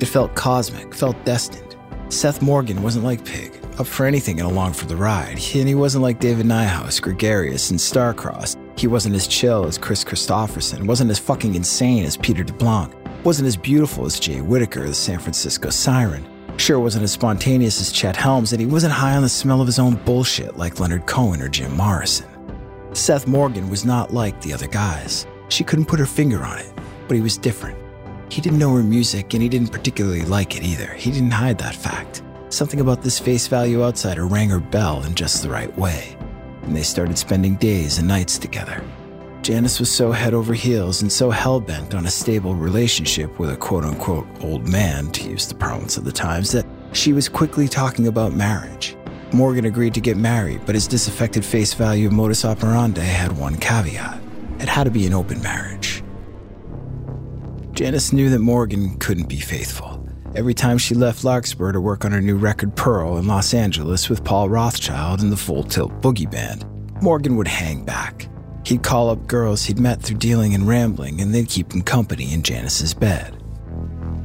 It 0.00 0.06
felt 0.06 0.34
cosmic, 0.34 0.92
felt 0.92 1.24
destined. 1.24 1.76
Seth 2.08 2.42
Morgan 2.42 2.82
wasn't 2.82 3.04
like 3.04 3.24
Pig, 3.24 3.52
up 3.78 3.86
for 3.86 4.06
anything 4.06 4.40
and 4.40 4.50
along 4.50 4.72
for 4.72 4.86
the 4.86 4.96
ride. 4.96 5.38
and 5.54 5.68
he 5.68 5.76
wasn't 5.76 6.02
like 6.02 6.18
David 6.18 6.46
Niehaus, 6.46 7.00
gregarious 7.00 7.70
and 7.70 7.80
star-crossed. 7.80 8.58
He 8.76 8.88
wasn't 8.88 9.14
as 9.14 9.28
chill 9.28 9.66
as 9.66 9.78
Kris 9.78 10.02
Kristofferson, 10.02 10.84
wasn't 10.88 11.12
as 11.12 11.20
fucking 11.20 11.54
insane 11.54 12.02
as 12.02 12.16
Peter 12.16 12.42
DeBlanc, 12.42 12.92
wasn't 13.24 13.46
as 13.46 13.56
beautiful 13.56 14.04
as 14.04 14.18
Jay 14.18 14.40
Whittaker, 14.40 14.88
the 14.88 14.94
San 14.94 15.20
Francisco 15.20 15.70
Siren. 15.70 16.26
Sure 16.56 16.80
wasn't 16.80 17.04
as 17.04 17.12
spontaneous 17.12 17.80
as 17.80 17.92
Chet 17.92 18.16
Helms, 18.16 18.52
and 18.52 18.60
he 18.60 18.66
wasn't 18.66 18.92
high 18.92 19.14
on 19.14 19.22
the 19.22 19.28
smell 19.28 19.60
of 19.60 19.66
his 19.66 19.78
own 19.78 19.96
bullshit 20.04 20.56
like 20.56 20.80
Leonard 20.80 21.06
Cohen 21.06 21.42
or 21.42 21.48
Jim 21.48 21.76
Morrison. 21.76 22.28
Seth 22.92 23.26
Morgan 23.26 23.68
was 23.68 23.84
not 23.84 24.12
like 24.12 24.40
the 24.40 24.52
other 24.52 24.66
guys. 24.66 25.26
She 25.48 25.64
couldn't 25.64 25.84
put 25.86 26.00
her 26.00 26.06
finger 26.06 26.42
on 26.42 26.58
it, 26.58 26.72
but 27.06 27.14
he 27.14 27.20
was 27.20 27.36
different. 27.36 27.78
He 28.30 28.40
didn't 28.40 28.58
know 28.58 28.74
her 28.74 28.82
music, 28.82 29.34
and 29.34 29.42
he 29.42 29.48
didn't 29.48 29.70
particularly 29.70 30.22
like 30.22 30.56
it 30.56 30.62
either. 30.62 30.92
He 30.94 31.10
didn't 31.10 31.30
hide 31.30 31.58
that 31.58 31.76
fact. 31.76 32.22
Something 32.48 32.80
about 32.80 33.02
this 33.02 33.18
face 33.18 33.46
value 33.46 33.84
outsider 33.84 34.26
rang 34.26 34.48
her 34.48 34.58
bell 34.58 35.02
in 35.04 35.14
just 35.14 35.42
the 35.42 35.50
right 35.50 35.76
way, 35.78 36.16
and 36.62 36.74
they 36.74 36.82
started 36.82 37.18
spending 37.18 37.56
days 37.56 37.98
and 37.98 38.08
nights 38.08 38.38
together. 38.38 38.82
Janis 39.46 39.78
was 39.78 39.88
so 39.88 40.10
head 40.10 40.34
over 40.34 40.54
heels 40.54 41.02
and 41.02 41.12
so 41.12 41.30
hell 41.30 41.60
bent 41.60 41.94
on 41.94 42.04
a 42.04 42.10
stable 42.10 42.56
relationship 42.56 43.38
with 43.38 43.48
a 43.48 43.56
quote 43.56 43.84
unquote 43.84 44.26
old 44.42 44.66
man, 44.66 45.08
to 45.12 45.30
use 45.30 45.46
the 45.46 45.54
parlance 45.54 45.96
of 45.96 46.02
the 46.02 46.10
times, 46.10 46.50
that 46.50 46.66
she 46.90 47.12
was 47.12 47.28
quickly 47.28 47.68
talking 47.68 48.08
about 48.08 48.32
marriage. 48.32 48.96
Morgan 49.32 49.66
agreed 49.66 49.94
to 49.94 50.00
get 50.00 50.16
married, 50.16 50.62
but 50.66 50.74
his 50.74 50.88
disaffected 50.88 51.44
face 51.44 51.74
value 51.74 52.10
modus 52.10 52.44
operandi 52.44 53.04
had 53.04 53.38
one 53.38 53.54
caveat 53.56 54.20
it 54.58 54.68
had 54.68 54.82
to 54.82 54.90
be 54.90 55.06
an 55.06 55.14
open 55.14 55.40
marriage. 55.42 56.02
Janis 57.70 58.12
knew 58.12 58.28
that 58.30 58.40
Morgan 58.40 58.98
couldn't 58.98 59.28
be 59.28 59.38
faithful. 59.38 60.04
Every 60.34 60.54
time 60.54 60.76
she 60.76 60.96
left 60.96 61.22
Larkspur 61.22 61.70
to 61.70 61.80
work 61.80 62.04
on 62.04 62.10
her 62.10 62.20
new 62.20 62.36
record 62.36 62.74
Pearl 62.74 63.16
in 63.16 63.28
Los 63.28 63.54
Angeles 63.54 64.10
with 64.10 64.24
Paul 64.24 64.48
Rothchild 64.48 65.22
and 65.22 65.30
the 65.30 65.36
Full 65.36 65.62
Tilt 65.62 65.92
Boogie 66.00 66.28
Band, 66.28 66.66
Morgan 67.00 67.36
would 67.36 67.46
hang 67.46 67.84
back 67.84 68.28
He'd 68.66 68.82
call 68.82 69.10
up 69.10 69.28
girls 69.28 69.64
he'd 69.66 69.78
met 69.78 70.02
through 70.02 70.16
dealing 70.16 70.52
and 70.52 70.66
rambling, 70.66 71.20
and 71.20 71.32
they'd 71.32 71.48
keep 71.48 71.72
him 71.72 71.82
company 71.82 72.32
in 72.32 72.42
Janis's 72.42 72.94
bed. 72.94 73.40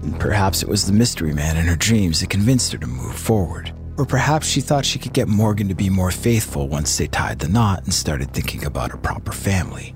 And 0.02 0.20
perhaps 0.20 0.64
it 0.64 0.68
was 0.68 0.88
the 0.88 0.94
mystery 0.94 1.32
man 1.32 1.58
in 1.58 1.68
her 1.68 1.76
dreams 1.76 2.22
that 2.22 2.32
convinced 2.32 2.72
her 2.72 2.80
to 2.80 2.88
move 2.88 3.16
forward. 3.16 3.72
Or 4.00 4.06
perhaps 4.06 4.48
she 4.48 4.60
thought 4.60 4.84
she 4.84 4.98
could 4.98 5.14
get 5.14 5.28
Morgan 5.28 5.68
to 5.68 5.76
be 5.76 5.92
more 5.92 6.10
faithful 6.10 6.68
once 6.68 6.98
they 6.98 7.06
tied 7.06 7.38
the 7.38 7.50
knot 7.50 7.84
and 7.84 7.94
started 7.94 8.34
thinking 8.34 8.66
about 8.66 8.96
a 8.96 8.98
proper 8.98 9.32
family. 9.32 9.94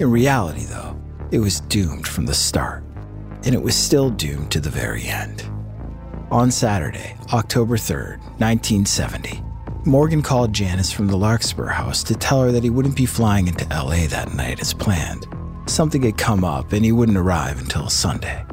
In 0.00 0.10
reality, 0.10 0.64
though, 0.64 0.98
it 1.30 1.40
was 1.40 1.60
doomed 1.60 2.08
from 2.08 2.24
the 2.24 2.32
start, 2.32 2.82
and 3.44 3.54
it 3.54 3.62
was 3.62 3.76
still 3.76 4.08
doomed 4.08 4.50
to 4.52 4.60
the 4.60 4.70
very 4.70 5.04
end. 5.04 5.44
On 6.30 6.50
Saturday, 6.50 7.18
October 7.34 7.76
3rd, 7.76 8.16
1970, 8.40 9.42
Morgan 9.86 10.22
called 10.22 10.54
Janis 10.54 10.90
from 10.90 11.08
the 11.08 11.16
Larkspur 11.16 11.66
house 11.66 12.02
to 12.04 12.14
tell 12.14 12.40
her 12.40 12.50
that 12.52 12.64
he 12.64 12.70
wouldn't 12.70 12.96
be 12.96 13.04
flying 13.04 13.48
into 13.48 13.68
LA 13.68 14.06
that 14.06 14.32
night 14.34 14.58
as 14.62 14.72
planned. 14.72 15.26
Something 15.66 16.02
had 16.02 16.16
come 16.16 16.42
up 16.42 16.72
and 16.72 16.82
he 16.82 16.90
wouldn't 16.90 17.18
arrive 17.18 17.60
until 17.60 17.90
Sunday. 17.90 18.46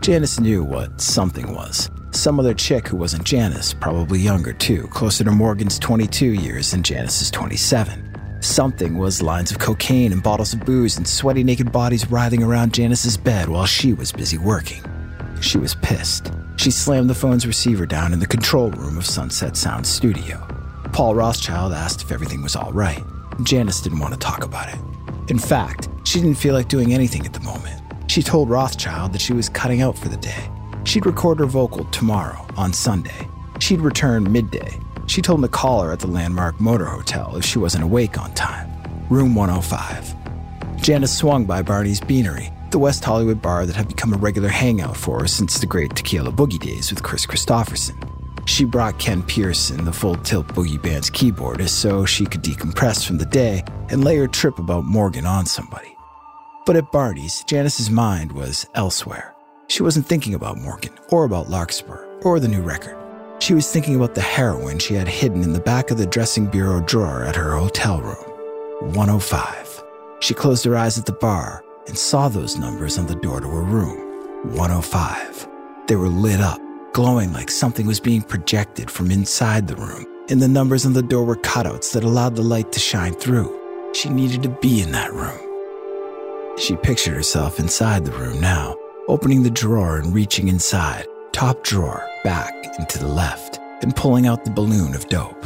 Janis 0.00 0.40
knew 0.40 0.64
what 0.64 1.00
something 1.00 1.54
was. 1.54 1.88
Some 2.10 2.40
other 2.40 2.52
chick 2.52 2.88
who 2.88 2.96
wasn't 2.96 3.22
Janis, 3.22 3.74
probably 3.74 4.18
younger 4.18 4.52
too, 4.52 4.88
closer 4.88 5.22
to 5.22 5.30
Morgan's 5.30 5.78
22 5.78 6.32
years 6.32 6.72
than 6.72 6.82
Janis's 6.82 7.30
27. 7.30 8.40
Something 8.40 8.98
was 8.98 9.22
lines 9.22 9.52
of 9.52 9.60
cocaine 9.60 10.12
and 10.12 10.22
bottles 10.22 10.52
of 10.52 10.64
booze 10.64 10.96
and 10.96 11.06
sweaty 11.06 11.44
naked 11.44 11.70
bodies 11.70 12.10
writhing 12.10 12.42
around 12.42 12.74
Janis's 12.74 13.16
bed 13.16 13.48
while 13.48 13.66
she 13.66 13.92
was 13.92 14.10
busy 14.10 14.38
working. 14.38 14.84
She 15.40 15.58
was 15.58 15.76
pissed. 15.76 16.32
She 16.56 16.72
slammed 16.72 17.08
the 17.08 17.14
phone's 17.14 17.46
receiver 17.46 17.86
down 17.86 18.12
in 18.12 18.18
the 18.18 18.26
control 18.26 18.72
room 18.72 18.98
of 18.98 19.06
Sunset 19.06 19.56
Sound 19.56 19.86
Studio. 19.86 20.55
Paul 20.96 21.14
Rothchild 21.14 21.74
asked 21.74 22.00
if 22.00 22.10
everything 22.10 22.40
was 22.40 22.56
all 22.56 22.72
right. 22.72 23.04
Janis 23.42 23.82
didn't 23.82 23.98
want 23.98 24.14
to 24.14 24.18
talk 24.18 24.42
about 24.42 24.70
it. 24.70 24.78
In 25.28 25.38
fact, 25.38 25.90
she 26.04 26.20
didn't 26.20 26.38
feel 26.38 26.54
like 26.54 26.68
doing 26.68 26.94
anything 26.94 27.26
at 27.26 27.34
the 27.34 27.40
moment. 27.40 27.82
She 28.10 28.22
told 28.22 28.48
Rothchild 28.48 29.12
that 29.12 29.20
she 29.20 29.34
was 29.34 29.50
cutting 29.50 29.82
out 29.82 29.98
for 29.98 30.08
the 30.08 30.16
day. 30.16 30.50
She'd 30.84 31.04
record 31.04 31.38
her 31.40 31.44
vocal 31.44 31.84
tomorrow, 31.90 32.46
on 32.56 32.72
Sunday. 32.72 33.28
She'd 33.60 33.82
return 33.82 34.32
midday. 34.32 34.80
She 35.06 35.20
told 35.20 35.40
him 35.40 35.42
to 35.42 35.48
call 35.48 35.82
her 35.82 35.92
at 35.92 35.98
the 35.98 36.06
Landmark 36.06 36.58
Motor 36.60 36.86
Hotel 36.86 37.36
if 37.36 37.44
she 37.44 37.58
wasn't 37.58 37.84
awake 37.84 38.18
on 38.18 38.32
time. 38.32 38.72
Room 39.10 39.34
105. 39.34 40.80
Janis 40.80 41.14
swung 41.14 41.44
by 41.44 41.60
Barney's 41.60 42.00
Beanery, 42.00 42.50
the 42.70 42.78
West 42.78 43.04
Hollywood 43.04 43.42
bar 43.42 43.66
that 43.66 43.76
had 43.76 43.88
become 43.88 44.14
a 44.14 44.16
regular 44.16 44.48
hangout 44.48 44.96
for 44.96 45.20
her 45.20 45.26
since 45.26 45.58
the 45.58 45.66
great 45.66 45.94
tequila 45.94 46.32
boogie 46.32 46.58
days 46.58 46.90
with 46.90 47.02
Kris 47.02 47.26
Kristofferson. 47.26 48.05
She 48.46 48.64
brought 48.64 48.98
Ken 48.98 49.22
Pearson, 49.24 49.84
the 49.84 49.92
full 49.92 50.14
tilt 50.16 50.46
boogie 50.48 50.80
band's 50.80 51.10
keyboardist, 51.10 51.70
so 51.70 52.06
she 52.06 52.24
could 52.24 52.42
decompress 52.42 53.04
from 53.04 53.18
the 53.18 53.26
day 53.26 53.64
and 53.90 54.04
lay 54.04 54.16
her 54.16 54.28
trip 54.28 54.58
about 54.58 54.84
Morgan 54.84 55.26
on 55.26 55.46
somebody. 55.46 55.96
But 56.64 56.76
at 56.76 56.92
Barney's, 56.92 57.44
Janis's 57.44 57.90
mind 57.90 58.30
was 58.32 58.66
elsewhere. 58.74 59.34
She 59.68 59.82
wasn't 59.82 60.06
thinking 60.06 60.34
about 60.34 60.58
Morgan, 60.58 60.92
or 61.10 61.24
about 61.24 61.50
Larkspur, 61.50 62.06
or 62.22 62.38
the 62.38 62.48
new 62.48 62.62
record. 62.62 62.96
She 63.40 63.52
was 63.52 63.70
thinking 63.70 63.96
about 63.96 64.14
the 64.14 64.20
heroin 64.20 64.78
she 64.78 64.94
had 64.94 65.08
hidden 65.08 65.42
in 65.42 65.52
the 65.52 65.60
back 65.60 65.90
of 65.90 65.98
the 65.98 66.06
dressing 66.06 66.46
bureau 66.46 66.80
drawer 66.80 67.24
at 67.24 67.36
her 67.36 67.56
hotel 67.56 68.00
room 68.00 68.94
105. 68.94 69.82
She 70.20 70.34
closed 70.34 70.64
her 70.64 70.76
eyes 70.76 70.98
at 70.98 71.04
the 71.04 71.12
bar 71.12 71.64
and 71.88 71.98
saw 71.98 72.28
those 72.28 72.56
numbers 72.56 72.96
on 72.96 73.06
the 73.06 73.16
door 73.16 73.40
to 73.40 73.48
her 73.48 73.62
room 73.62 73.98
105. 74.54 75.48
They 75.88 75.96
were 75.96 76.08
lit 76.08 76.40
up 76.40 76.60
glowing 76.96 77.30
like 77.30 77.50
something 77.50 77.86
was 77.86 78.00
being 78.00 78.22
projected 78.22 78.90
from 78.90 79.10
inside 79.10 79.68
the 79.68 79.76
room, 79.76 80.06
and 80.30 80.40
the 80.40 80.48
numbers 80.48 80.86
on 80.86 80.94
the 80.94 81.02
door 81.02 81.26
were 81.26 81.36
cutouts 81.36 81.92
that 81.92 82.02
allowed 82.02 82.34
the 82.34 82.42
light 82.42 82.72
to 82.72 82.80
shine 82.80 83.12
through. 83.12 83.54
She 83.92 84.08
needed 84.08 84.42
to 84.44 84.48
be 84.48 84.80
in 84.80 84.92
that 84.92 85.12
room. 85.12 85.38
She 86.58 86.74
pictured 86.74 87.12
herself 87.12 87.60
inside 87.60 88.06
the 88.06 88.12
room 88.12 88.40
now, 88.40 88.74
opening 89.08 89.42
the 89.42 89.50
drawer 89.50 89.98
and 89.98 90.14
reaching 90.14 90.48
inside, 90.48 91.04
top 91.32 91.62
drawer, 91.62 92.02
back 92.24 92.54
and 92.78 92.88
to 92.88 92.98
the 92.98 93.08
left, 93.08 93.58
and 93.82 93.94
pulling 93.94 94.26
out 94.26 94.46
the 94.46 94.50
balloon 94.50 94.94
of 94.94 95.06
dope. 95.10 95.44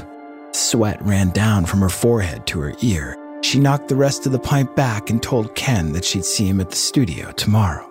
Sweat 0.53 1.05
ran 1.05 1.31
down 1.31 1.67
from 1.67 1.81
her 1.81 1.89
forehead 1.89 2.47
to 2.47 2.61
her 2.61 2.75
ear. 2.81 3.17
She 3.43 3.59
knocked 3.59 3.89
the 3.89 3.97
rest 3.97 4.25
of 4.25 4.31
the 4.31 4.39
pint 4.39 4.77
back 4.77 5.11
and 5.11 5.21
told 5.21 5.57
Ken 5.57 5.95
that 5.95 6.05
she'd 6.05 6.25
see 6.25 6.47
him 6.47 6.61
at 6.61 6.71
the 6.71 6.77
studio 6.77 7.33
tomorrow. 7.33 7.90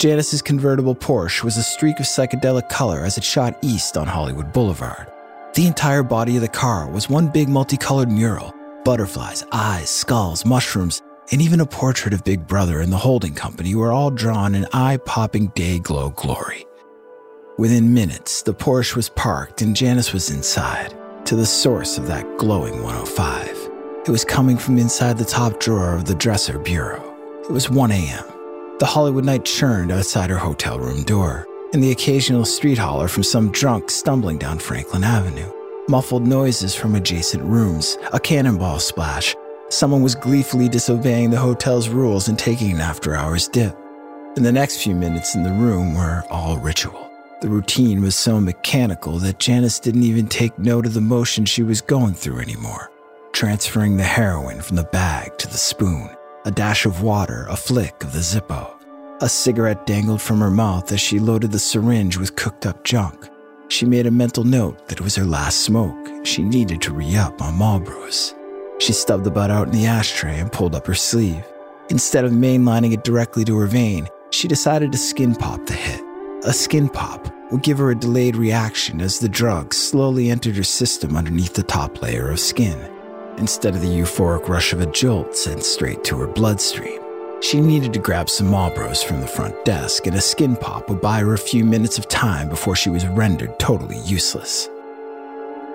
Janis's 0.00 0.40
convertible 0.40 0.94
Porsche 0.94 1.44
was 1.44 1.58
a 1.58 1.62
streak 1.62 2.00
of 2.00 2.06
psychedelic 2.06 2.70
color 2.70 3.04
as 3.04 3.18
it 3.18 3.22
shot 3.22 3.58
east 3.60 3.98
on 3.98 4.06
Hollywood 4.06 4.50
Boulevard. 4.50 5.12
The 5.52 5.66
entire 5.66 6.02
body 6.02 6.36
of 6.36 6.40
the 6.40 6.48
car 6.48 6.88
was 6.88 7.10
one 7.10 7.28
big 7.28 7.50
multicolored 7.50 8.10
mural 8.10 8.54
butterflies, 8.82 9.44
eyes, 9.52 9.90
skulls, 9.90 10.46
mushrooms, 10.46 11.02
and 11.32 11.42
even 11.42 11.60
a 11.60 11.66
portrait 11.66 12.14
of 12.14 12.24
Big 12.24 12.46
Brother 12.46 12.80
and 12.80 12.90
the 12.90 12.96
holding 12.96 13.34
company 13.34 13.74
were 13.74 13.92
all 13.92 14.10
drawn 14.10 14.54
in 14.54 14.66
eye 14.72 14.96
popping 15.04 15.48
day 15.48 15.78
glow 15.78 16.08
glory. 16.08 16.64
Within 17.58 17.92
minutes, 17.92 18.40
the 18.40 18.54
Porsche 18.54 18.96
was 18.96 19.10
parked 19.10 19.60
and 19.60 19.76
Janis 19.76 20.14
was 20.14 20.30
inside, 20.30 20.96
to 21.26 21.36
the 21.36 21.44
source 21.44 21.98
of 21.98 22.06
that 22.06 22.38
glowing 22.38 22.82
105. 22.82 23.48
It 24.06 24.10
was 24.10 24.24
coming 24.24 24.56
from 24.56 24.78
inside 24.78 25.18
the 25.18 25.26
top 25.26 25.60
drawer 25.60 25.94
of 25.94 26.06
the 26.06 26.14
dresser 26.14 26.58
bureau. 26.58 27.04
It 27.42 27.50
was 27.50 27.68
1 27.68 27.92
a.m. 27.92 28.29
The 28.80 28.86
Hollywood 28.86 29.24
night 29.24 29.44
churned 29.44 29.92
outside 29.92 30.30
her 30.30 30.38
hotel 30.38 30.80
room 30.80 31.04
door, 31.04 31.46
and 31.72 31.82
the 31.82 31.92
occasional 31.92 32.44
street 32.44 32.78
holler 32.78 33.08
from 33.08 33.22
some 33.22 33.52
drunk 33.52 33.90
stumbling 33.90 34.38
down 34.38 34.58
Franklin 34.58 35.04
Avenue. 35.04 35.52
Muffled 35.88 36.26
noises 36.26 36.74
from 36.74 36.94
adjacent 36.94 37.42
rooms, 37.44 37.96
a 38.12 38.18
cannonball 38.18 38.80
splash, 38.80 39.36
Someone 39.70 40.02
was 40.02 40.16
gleefully 40.16 40.68
disobeying 40.68 41.30
the 41.30 41.38
hotel's 41.38 41.88
rules 41.88 42.26
and 42.26 42.36
taking 42.36 42.72
an 42.72 42.80
after 42.80 43.14
hours 43.14 43.46
dip. 43.46 43.78
And 44.34 44.44
the 44.44 44.50
next 44.50 44.82
few 44.82 44.96
minutes 44.96 45.36
in 45.36 45.44
the 45.44 45.52
room 45.52 45.94
were 45.94 46.24
all 46.28 46.58
ritual. 46.58 47.08
The 47.40 47.48
routine 47.48 48.02
was 48.02 48.16
so 48.16 48.40
mechanical 48.40 49.18
that 49.20 49.38
Janis 49.38 49.78
didn't 49.78 50.02
even 50.02 50.26
take 50.26 50.58
note 50.58 50.86
of 50.86 50.94
the 50.94 51.00
motion 51.00 51.44
she 51.44 51.62
was 51.62 51.80
going 51.80 52.14
through 52.14 52.40
anymore. 52.40 52.90
Transferring 53.32 53.96
the 53.96 54.02
heroin 54.02 54.60
from 54.60 54.74
the 54.74 54.82
bag 54.84 55.38
to 55.38 55.46
the 55.46 55.56
spoon, 55.56 56.10
a 56.44 56.50
dash 56.50 56.86
of 56.86 57.02
water, 57.02 57.46
a 57.48 57.56
flick 57.56 58.02
of 58.02 58.12
the 58.12 58.20
Zippo. 58.20 58.74
A 59.20 59.28
cigarette 59.28 59.86
dangled 59.86 60.22
from 60.22 60.40
her 60.40 60.50
mouth 60.50 60.90
as 60.92 61.00
she 61.00 61.18
loaded 61.18 61.52
the 61.52 61.58
syringe 61.58 62.16
with 62.16 62.36
cooked 62.36 62.64
up 62.64 62.84
junk. 62.84 63.28
She 63.68 63.84
made 63.84 64.06
a 64.06 64.10
mental 64.10 64.44
note 64.44 64.88
that 64.88 64.98
it 64.98 65.04
was 65.04 65.16
her 65.16 65.24
last 65.24 65.60
smoke. 65.60 66.26
She 66.26 66.42
needed 66.42 66.80
to 66.82 66.94
re 66.94 67.16
up 67.16 67.42
on 67.42 67.54
Marlboros. 67.54 68.34
She 68.78 68.94
stubbed 68.94 69.24
the 69.24 69.30
butt 69.30 69.50
out 69.50 69.66
in 69.66 69.74
the 69.74 69.86
ashtray 69.86 70.40
and 70.40 70.50
pulled 70.50 70.74
up 70.74 70.86
her 70.86 70.94
sleeve. 70.94 71.44
Instead 71.90 72.24
of 72.24 72.32
mainlining 72.32 72.92
it 72.92 73.04
directly 73.04 73.44
to 73.44 73.58
her 73.58 73.66
vein, 73.66 74.08
she 74.30 74.48
decided 74.48 74.90
to 74.92 74.98
skin 74.98 75.34
pop 75.34 75.66
the 75.66 75.74
hit. 75.74 76.02
A 76.44 76.52
skin 76.52 76.88
pop 76.88 77.28
would 77.52 77.62
give 77.62 77.76
her 77.76 77.90
a 77.90 77.94
delayed 77.94 78.36
reaction 78.36 79.02
as 79.02 79.18
the 79.18 79.28
drug 79.28 79.74
slowly 79.74 80.30
entered 80.30 80.56
her 80.56 80.62
system 80.62 81.16
underneath 81.16 81.52
the 81.52 81.62
top 81.62 82.00
layer 82.00 82.30
of 82.30 82.40
skin. 82.40 82.78
Instead 83.40 83.74
of 83.74 83.80
the 83.80 83.88
euphoric 83.88 84.50
rush 84.50 84.74
of 84.74 84.82
a 84.82 84.86
jolt 84.92 85.34
sent 85.34 85.64
straight 85.64 86.04
to 86.04 86.18
her 86.18 86.26
bloodstream, 86.26 87.00
she 87.40 87.58
needed 87.58 87.90
to 87.90 87.98
grab 87.98 88.28
some 88.28 88.48
Marlboros 88.48 89.02
from 89.02 89.22
the 89.22 89.26
front 89.26 89.64
desk, 89.64 90.06
and 90.06 90.14
a 90.14 90.20
skin 90.20 90.54
pop 90.54 90.90
would 90.90 91.00
buy 91.00 91.20
her 91.20 91.32
a 91.32 91.38
few 91.38 91.64
minutes 91.64 91.96
of 91.96 92.06
time 92.06 92.50
before 92.50 92.76
she 92.76 92.90
was 92.90 93.06
rendered 93.06 93.58
totally 93.58 93.98
useless. 94.00 94.68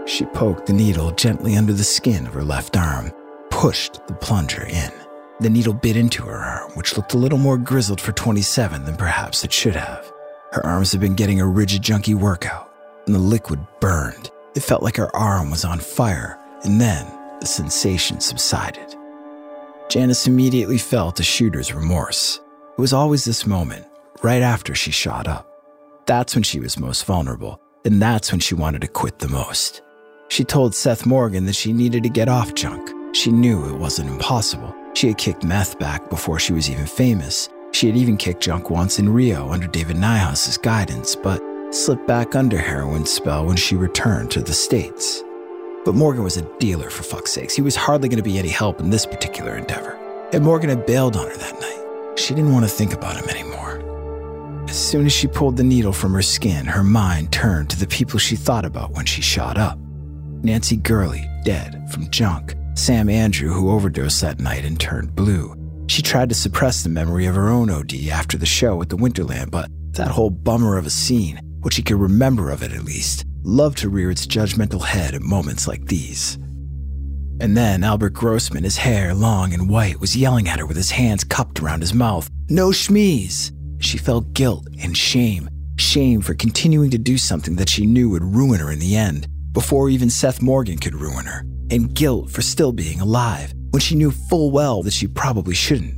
She 0.06 0.26
poked 0.26 0.68
the 0.68 0.74
needle 0.74 1.10
gently 1.10 1.58
under 1.58 1.74
the 1.74 1.84
skin 1.84 2.28
of 2.28 2.36
her 2.36 2.44
left 2.44 2.78
arm, 2.78 3.12
pushed 3.50 4.06
the 4.06 4.14
plunger 4.14 4.64
in. 4.66 4.92
The 5.40 5.50
needle 5.50 5.74
bit 5.74 5.98
into 5.98 6.22
her 6.22 6.38
arm, 6.38 6.72
which 6.76 6.96
looked 6.96 7.16
a 7.16 7.18
little 7.18 7.40
more 7.40 7.58
grizzled 7.58 8.00
for 8.00 8.12
27 8.12 8.86
than 8.86 8.96
perhaps 8.96 9.44
it 9.44 9.52
should 9.52 9.76
have. 9.76 10.14
Her 10.52 10.64
arms 10.64 10.92
had 10.92 11.02
been 11.02 11.16
getting 11.16 11.42
a 11.42 11.48
rigid, 11.48 11.82
junky 11.82 12.14
workout, 12.14 12.72
and 13.08 13.16
the 13.16 13.20
liquid 13.20 13.66
burned. 13.80 14.30
It 14.54 14.62
felt 14.62 14.84
like 14.84 14.98
her 14.98 15.14
arm 15.16 15.50
was 15.50 15.66
on 15.66 15.80
fire, 15.80 16.38
and 16.64 16.80
then 16.80 17.08
the 17.40 17.48
sensation 17.48 18.20
subsided. 18.20 18.96
Janis 19.90 20.28
immediately 20.28 20.78
felt 20.78 21.20
a 21.20 21.24
shooter's 21.24 21.74
remorse. 21.74 22.40
It 22.78 22.82
was 22.82 22.94
always 22.94 23.24
this 23.24 23.46
moment, 23.46 23.86
right 24.24 24.42
after 24.42 24.76
she 24.76 24.92
shot 24.92 25.28
up. 25.28 25.48
That's 26.06 26.36
when 26.36 26.44
she 26.44 26.60
was 26.60 26.80
most 26.80 27.06
vulnerable, 27.06 27.60
and 27.84 28.02
that's 28.02 28.32
when 28.32 28.40
she 28.40 28.56
wanted 28.56 28.82
to 28.82 28.88
quit 28.88 29.20
the 29.20 29.30
most. 29.30 29.82
She 30.28 30.44
told 30.44 30.76
Seth 30.76 31.06
Morgan 31.06 31.46
that 31.46 31.56
she 31.56 31.72
needed 31.72 32.04
to 32.04 32.10
get 32.10 32.28
off 32.28 32.56
junk. 32.56 32.90
She 33.16 33.32
knew 33.32 33.66
it 33.66 33.80
wasn't 33.80 34.10
impossible. 34.10 34.76
She 34.94 35.08
had 35.08 35.18
kicked 35.18 35.44
meth 35.44 35.78
back 35.80 36.10
before 36.10 36.40
she 36.40 36.54
was 36.54 36.70
even 36.70 36.86
famous. 36.86 37.50
She 37.72 37.88
had 37.88 37.98
even 37.98 38.18
kicked 38.18 38.42
junk 38.42 38.70
once 38.70 39.00
in 39.00 39.14
Rio 39.14 39.50
under 39.50 39.68
David 39.68 39.98
Niehaus's 39.98 40.58
guidance, 40.58 41.16
but 41.16 41.42
slipped 41.72 42.08
back 42.08 42.36
under 42.36 42.58
heroin's 42.58 43.12
spell 43.12 43.46
when 43.46 43.58
she 43.58 43.76
returned 43.76 44.32
to 44.32 44.42
the 44.42 44.54
States. 44.54 45.24
But 45.86 45.94
Morgan 45.94 46.24
was 46.24 46.36
a 46.36 46.42
dealer, 46.58 46.90
for 46.90 47.04
fuck's 47.04 47.32
sakes. 47.32 47.56
He 47.56 47.62
was 47.62 47.76
hardly 47.76 48.10
going 48.10 48.18
to 48.18 48.24
be 48.24 48.40
any 48.40 48.50
help 48.50 48.80
in 48.80 48.90
this 48.90 49.06
particular 49.06 49.56
endeavor. 49.56 49.94
And 50.34 50.44
Morgan 50.44 50.72
had 50.72 50.88
bailed 50.88 51.16
on 51.16 51.28
her 51.28 51.38
that 51.38 51.60
night. 51.62 52.20
She 52.20 52.34
didn't 52.34 52.52
want 52.52 52.66
to 52.66 52.72
think 52.72 52.92
about 52.92 53.16
him 53.16 53.30
anymore. 53.30 54.66
As 54.68 54.76
soon 54.76 55.06
as 55.06 55.14
she 55.14 55.28
pulled 55.28 55.58
the 55.58 55.64
needle 55.64 55.94
from 55.94 56.14
her 56.14 56.24
skin, 56.24 56.66
her 56.66 56.84
mind 56.84 57.32
turned 57.32 57.70
to 57.70 57.80
the 57.80 57.86
people 57.86 58.18
she 58.18 58.36
thought 58.36 58.66
about 58.66 58.94
when 58.94 59.06
she 59.06 59.22
shot 59.22 59.60
up. 59.60 59.78
Nancy 60.42 60.76
Gurley, 60.76 61.30
dead 61.44 61.88
from 61.92 62.10
junk. 62.10 62.56
Sam 62.74 63.08
Andrew, 63.08 63.54
who 63.54 63.70
overdosed 63.70 64.22
that 64.22 64.40
night 64.40 64.66
and 64.66 64.80
turned 64.80 65.16
blue. 65.16 65.56
She 65.88 66.02
tried 66.02 66.30
to 66.30 66.36
suppress 66.36 66.82
the 66.82 66.90
memory 66.90 67.28
of 67.28 67.36
her 67.36 67.50
own 67.50 67.70
OD 67.70 67.94
after 68.12 68.40
the 68.40 68.46
show 68.48 68.82
at 68.82 68.90
the 68.90 68.98
Winterland, 68.98 69.52
but 69.52 69.70
that 69.92 70.08
whole 70.08 70.32
bummer 70.32 70.80
of 70.80 70.88
a 70.88 70.90
scene, 70.90 71.40
what 71.62 71.74
she 71.74 71.84
could 71.84 71.98
remember 71.98 72.50
of 72.50 72.64
it 72.64 72.72
at 72.72 72.84
least, 72.84 73.24
loved 73.46 73.78
to 73.78 73.90
rear 73.90 74.10
its 74.10 74.26
judgmental 74.26 74.84
head 74.84 75.14
at 75.14 75.22
moments 75.22 75.68
like 75.68 75.86
these. 75.86 76.36
And 77.40 77.56
then 77.56 77.84
Albert 77.84 78.14
Grossman, 78.14 78.64
his 78.64 78.78
hair 78.78 79.14
long 79.14 79.54
and 79.54 79.70
white, 79.70 80.00
was 80.00 80.16
yelling 80.16 80.48
at 80.48 80.60
her 80.60 80.66
with 80.66 80.78
his 80.78 80.92
hands 80.92 81.24
cupped 81.24 81.62
around 81.62 81.82
his 81.82 81.94
mouth. 81.94 82.30
No 82.50 82.70
schmees! 82.70 83.52
She 83.80 83.98
felt 83.98 84.34
guilt 84.34 84.68
and 84.82 84.98
shame. 84.98 85.50
Shame 85.78 86.22
for 86.22 86.34
continuing 86.34 86.90
to 86.92 86.98
do 86.98 87.18
something 87.18 87.56
that 87.58 87.70
she 87.70 87.86
knew 87.86 88.10
would 88.10 88.24
ruin 88.24 88.60
her 88.62 88.72
in 88.72 88.80
the 88.80 88.96
end 88.96 89.28
before 89.52 89.90
even 89.90 90.10
Seth 90.10 90.42
Morgan 90.42 90.78
could 90.78 90.96
ruin 90.96 91.26
her, 91.26 91.46
and 91.70 91.94
guilt 91.94 92.30
for 92.30 92.42
still 92.42 92.72
being 92.72 93.00
alive 93.00 93.54
when 93.70 93.80
she 93.82 93.96
knew 93.96 94.12
full 94.12 94.52
well 94.52 94.82
that 94.84 94.94
she 94.94 95.08
probably 95.08 95.56
shouldn't. 95.56 95.96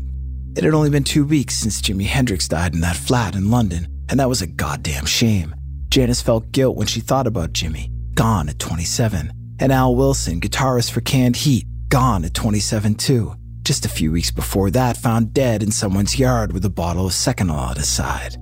It 0.58 0.64
had 0.64 0.74
only 0.74 0.90
been 0.90 1.04
two 1.04 1.26
weeks 1.26 1.56
since 1.56 1.82
Jimi 1.82 2.06
Hendrix 2.06 2.48
died 2.48 2.74
in 2.74 2.82
that 2.82 2.96
flat 2.96 3.36
in 3.36 3.52
London, 3.52 3.88
and 4.10 4.20
that 4.20 4.30
was 4.30 4.42
a 4.42 4.48
goddamn 4.48 5.06
shame. 5.06 5.56
Janis 5.90 6.22
felt 6.22 6.52
guilt 6.52 6.76
when 6.76 6.88
she 6.88 7.00
thought 7.00 7.28
about 7.28 7.54
Jimi, 7.54 7.90
gone 8.14 8.50
at 8.50 8.60
27, 8.60 9.32
and 9.60 9.72
Al 9.72 9.96
Wilson, 9.96 10.42
guitarist 10.42 10.92
for 10.92 11.02
Canned 11.02 11.38
Heat, 11.38 11.66
gone 11.90 12.26
at 12.26 12.34
27 12.34 12.96
too. 12.96 13.34
Just 13.64 13.86
a 13.86 13.90
few 13.90 14.12
weeks 14.12 14.32
before 14.32 14.70
that, 14.72 14.98
found 14.98 15.34
dead 15.34 15.64
in 15.64 15.72
someone's 15.72 16.20
yard 16.20 16.54
with 16.54 16.66
a 16.66 16.70
bottle 16.70 17.08
of 17.08 17.14
Seconal 17.14 17.72
at 17.72 17.78
his 17.78 17.90
side. 17.90 18.38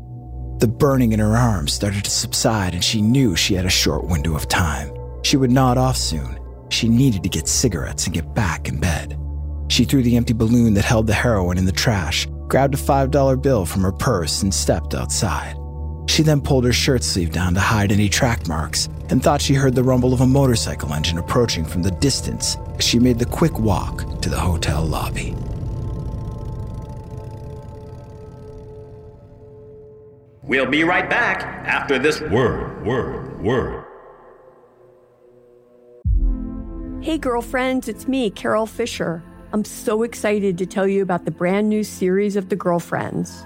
The 0.60 0.67
burning 0.67 1.13
in 1.13 1.19
her 1.19 1.36
arms 1.36 1.73
started 1.73 2.03
to 2.05 2.12
subside, 2.12 2.73
and 2.73 2.84
she 2.84 3.01
knew 3.01 3.36
she 3.36 3.53
had 3.53 3.65
a 3.65 3.69
short 3.69 4.05
window 4.05 4.36
of 4.36 4.47
time. 4.47 4.93
She 5.23 5.38
would 5.38 5.51
nod 5.51 5.77
off 5.77 5.97
soon. 5.97 6.39
She 6.69 6.88
needed 6.88 7.23
to 7.23 7.29
get 7.29 7.47
cigarettes 7.47 8.05
and 8.05 8.13
get 8.13 8.34
back 8.34 8.69
in 8.69 8.79
bed. 8.79 9.19
She 9.67 9.84
threw 9.84 10.03
the 10.03 10.15
empty 10.15 10.34
balloon 10.34 10.73
that 10.75 10.86
held 10.86 11.08
the 11.08 11.13
heroin 11.13 11.58
in 11.58 11.65
the 11.65 11.71
trash, 11.71 12.27
grabbed 12.47 12.75
a 12.75 12.77
$5 12.77 13.41
bill 13.41 13.65
from 13.65 13.81
her 13.81 13.91
purse, 13.91 14.43
and 14.43 14.53
stepped 14.53 14.93
outside. 14.93 15.55
She 16.15 16.23
then 16.23 16.39
pulled 16.39 16.63
her 16.63 16.71
shirt 16.71 17.04
sleeve 17.04 17.34
down 17.34 17.56
to 17.56 17.60
hide 17.60 17.91
any 17.91 18.08
track 18.08 18.47
marks 18.47 18.88
and 19.10 19.21
thought 19.21 19.41
she 19.41 19.54
heard 19.54 19.75
the 19.75 19.84
rumble 19.84 20.13
of 20.13 20.21
a 20.21 20.25
motorcycle 20.25 20.93
engine 20.93 21.17
approaching 21.17 21.65
from 21.65 21.84
the 21.84 21.91
distance 21.91 22.56
as 22.78 22.86
she 22.86 22.99
made 22.99 23.19
the 23.19 23.25
quick 23.25 23.60
walk 23.60 24.21
to 24.21 24.30
the 24.30 24.39
hotel 24.39 24.82
lobby. 24.82 25.36
We'll 30.41 30.67
be 30.67 30.86
right 30.86 31.10
back 31.10 31.43
after 31.67 31.99
this 31.99 32.21
word, 32.21 32.86
word, 32.86 33.43
word. 33.43 33.84
Hey, 37.01 37.17
girlfriends, 37.17 37.89
it's 37.89 38.08
me, 38.08 38.30
Carol 38.30 38.67
Fisher. 38.67 39.21
I'm 39.51 39.65
so 39.65 40.04
excited 40.04 40.58
to 40.60 40.65
tell 40.65 40.88
you 40.88 41.01
about 41.01 41.25
the 41.25 41.32
brand 41.32 41.67
new 41.67 41.84
series 41.84 42.38
of 42.38 42.47
The 42.47 42.56
Girlfriends. 42.56 43.45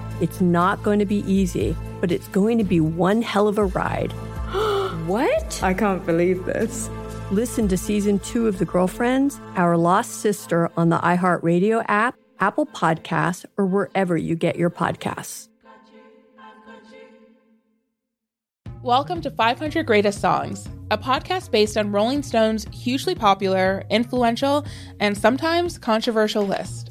It's 0.21 0.39
not 0.39 0.83
going 0.83 0.99
to 0.99 1.05
be 1.05 1.23
easy, 1.25 1.75
but 1.99 2.11
it's 2.11 2.27
going 2.27 2.59
to 2.59 2.63
be 2.63 2.79
one 2.79 3.23
hell 3.23 3.47
of 3.47 3.57
a 3.57 3.65
ride. 3.65 4.11
what? 5.07 5.63
I 5.63 5.73
can't 5.73 6.05
believe 6.05 6.45
this. 6.45 6.91
Listen 7.31 7.67
to 7.69 7.75
season 7.75 8.19
two 8.19 8.47
of 8.47 8.59
The 8.59 8.65
Girlfriends, 8.65 9.41
Our 9.55 9.77
Lost 9.77 10.21
Sister 10.21 10.69
on 10.77 10.89
the 10.89 10.99
iHeartRadio 10.99 11.83
app, 11.87 12.19
Apple 12.39 12.67
Podcasts, 12.67 13.45
or 13.57 13.65
wherever 13.65 14.15
you 14.15 14.35
get 14.35 14.57
your 14.57 14.69
podcasts. 14.69 15.47
Welcome 18.83 19.21
to 19.21 19.31
500 19.31 19.87
Greatest 19.87 20.21
Songs, 20.21 20.69
a 20.91 20.99
podcast 20.99 21.49
based 21.49 21.77
on 21.77 21.91
Rolling 21.91 22.21
Stone's 22.21 22.67
hugely 22.71 23.15
popular, 23.15 23.85
influential, 23.89 24.67
and 24.99 25.17
sometimes 25.17 25.79
controversial 25.79 26.45
list. 26.45 26.90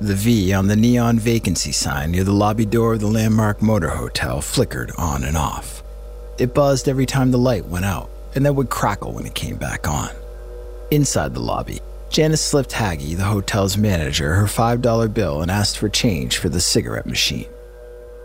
The 0.00 0.14
V 0.14 0.52
on 0.52 0.68
the 0.68 0.76
neon 0.76 1.18
vacancy 1.18 1.72
sign 1.72 2.12
near 2.12 2.22
the 2.22 2.30
lobby 2.30 2.64
door 2.64 2.94
of 2.94 3.00
the 3.00 3.08
Landmark 3.08 3.60
Motor 3.60 3.88
Hotel 3.88 4.40
flickered 4.40 4.92
on 4.96 5.24
and 5.24 5.36
off. 5.36 5.82
It 6.38 6.54
buzzed 6.54 6.88
every 6.88 7.04
time 7.04 7.32
the 7.32 7.38
light 7.38 7.66
went 7.66 7.84
out, 7.84 8.08
and 8.36 8.46
then 8.46 8.54
would 8.54 8.70
crackle 8.70 9.10
when 9.10 9.26
it 9.26 9.34
came 9.34 9.56
back 9.56 9.88
on. 9.88 10.10
Inside 10.92 11.34
the 11.34 11.40
lobby, 11.40 11.80
Janis 12.10 12.40
slipped 12.40 12.70
Haggy, 12.70 13.16
the 13.16 13.24
hotel's 13.24 13.76
manager, 13.76 14.34
her 14.34 14.44
$5 14.44 15.12
bill 15.12 15.42
and 15.42 15.50
asked 15.50 15.78
for 15.78 15.88
change 15.88 16.38
for 16.38 16.48
the 16.48 16.60
cigarette 16.60 17.06
machine. 17.06 17.48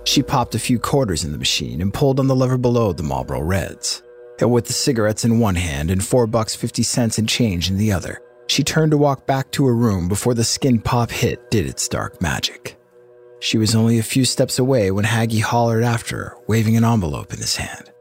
She 0.04 0.22
popped 0.22 0.54
a 0.54 0.60
few 0.60 0.78
quarters 0.78 1.24
in 1.24 1.32
the 1.32 1.40
machine 1.40 1.82
and 1.82 1.92
pulled 1.92 2.20
on 2.20 2.28
the 2.28 2.36
lever 2.36 2.60
below 2.60 2.94
the 2.94 3.02
Marlboro 3.02 3.42
Reds. 3.42 4.04
And 4.40 4.52
with 4.52 4.66
the 4.66 4.74
cigarettes 4.74 5.26
in 5.26 5.40
one 5.40 5.56
hand 5.56 5.90
and 5.90 6.06
four 6.06 6.28
bucks 6.28 6.56
fifty 6.56 6.84
cents 6.84 7.18
in 7.18 7.26
change 7.26 7.70
in 7.70 7.78
the 7.78 7.92
other, 7.92 8.22
she 8.54 8.64
turned 8.64 8.92
to 8.92 8.98
walk 8.98 9.26
back 9.26 9.50
to 9.50 9.66
her 9.66 9.76
room 9.76 10.08
before 10.08 10.36
the 10.36 10.44
skin 10.44 10.80
pop 10.80 11.10
hit 11.10 11.50
did 11.50 11.66
its 11.66 11.88
dark 11.88 12.22
magic. 12.22 12.80
She 13.40 13.58
was 13.58 13.74
only 13.74 13.98
a 13.98 14.04
few 14.04 14.26
steps 14.26 14.60
away 14.60 14.92
when 14.92 15.06
Haggy 15.06 15.42
hollered 15.42 15.84
after 15.84 16.18
her, 16.18 16.38
waving 16.48 16.78
an 16.78 16.86
envelope 16.86 17.34
in 17.34 17.40
his 17.40 17.56
hand. 17.56 17.92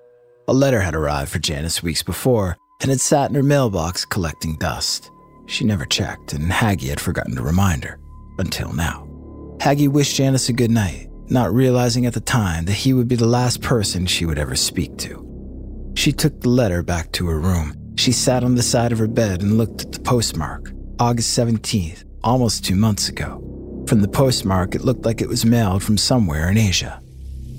A 0.48 0.52
letter 0.52 0.82
had 0.82 0.94
arrived 0.94 1.30
for 1.32 1.38
Janis 1.38 1.82
weeks 1.82 2.02
before 2.02 2.58
and 2.82 2.90
had 2.90 3.00
sat 3.00 3.30
in 3.30 3.34
her 3.34 3.42
mailbox 3.42 4.04
collecting 4.04 4.56
dust. 4.56 5.10
She 5.46 5.64
never 5.64 5.86
checked, 5.86 6.34
and 6.34 6.52
Haggy 6.52 6.90
had 6.90 7.00
forgotten 7.00 7.34
to 7.36 7.42
remind 7.42 7.84
her, 7.84 7.98
until 8.38 8.74
now. 8.74 9.08
Haggy 9.56 9.88
wished 9.88 10.16
Janis 10.16 10.50
a 10.50 10.52
good 10.52 10.70
night, 10.70 11.08
not 11.28 11.54
realizing 11.54 12.04
at 12.04 12.12
the 12.12 12.20
time 12.20 12.66
that 12.66 12.72
he 12.74 12.92
would 12.92 13.08
be 13.08 13.16
the 13.16 13.24
last 13.24 13.62
person 13.62 14.04
she 14.04 14.26
would 14.26 14.38
ever 14.38 14.54
speak 14.54 14.98
to. 14.98 15.92
She 15.94 16.12
took 16.12 16.42
the 16.42 16.50
letter 16.50 16.82
back 16.82 17.10
to 17.12 17.26
her 17.28 17.40
room. 17.40 17.81
She 17.96 18.12
sat 18.12 18.44
on 18.44 18.54
the 18.54 18.62
side 18.62 18.92
of 18.92 18.98
her 18.98 19.06
bed 19.06 19.42
and 19.42 19.58
looked 19.58 19.82
at 19.82 19.92
the 19.92 20.00
postmark, 20.00 20.72
August 20.98 21.36
17th, 21.38 22.04
almost 22.24 22.64
two 22.64 22.76
months 22.76 23.08
ago. 23.08 23.38
From 23.86 24.00
the 24.00 24.08
postmark, 24.08 24.74
it 24.74 24.84
looked 24.84 25.04
like 25.04 25.20
it 25.20 25.28
was 25.28 25.44
mailed 25.44 25.82
from 25.82 25.98
somewhere 25.98 26.48
in 26.48 26.56
Asia. 26.56 27.00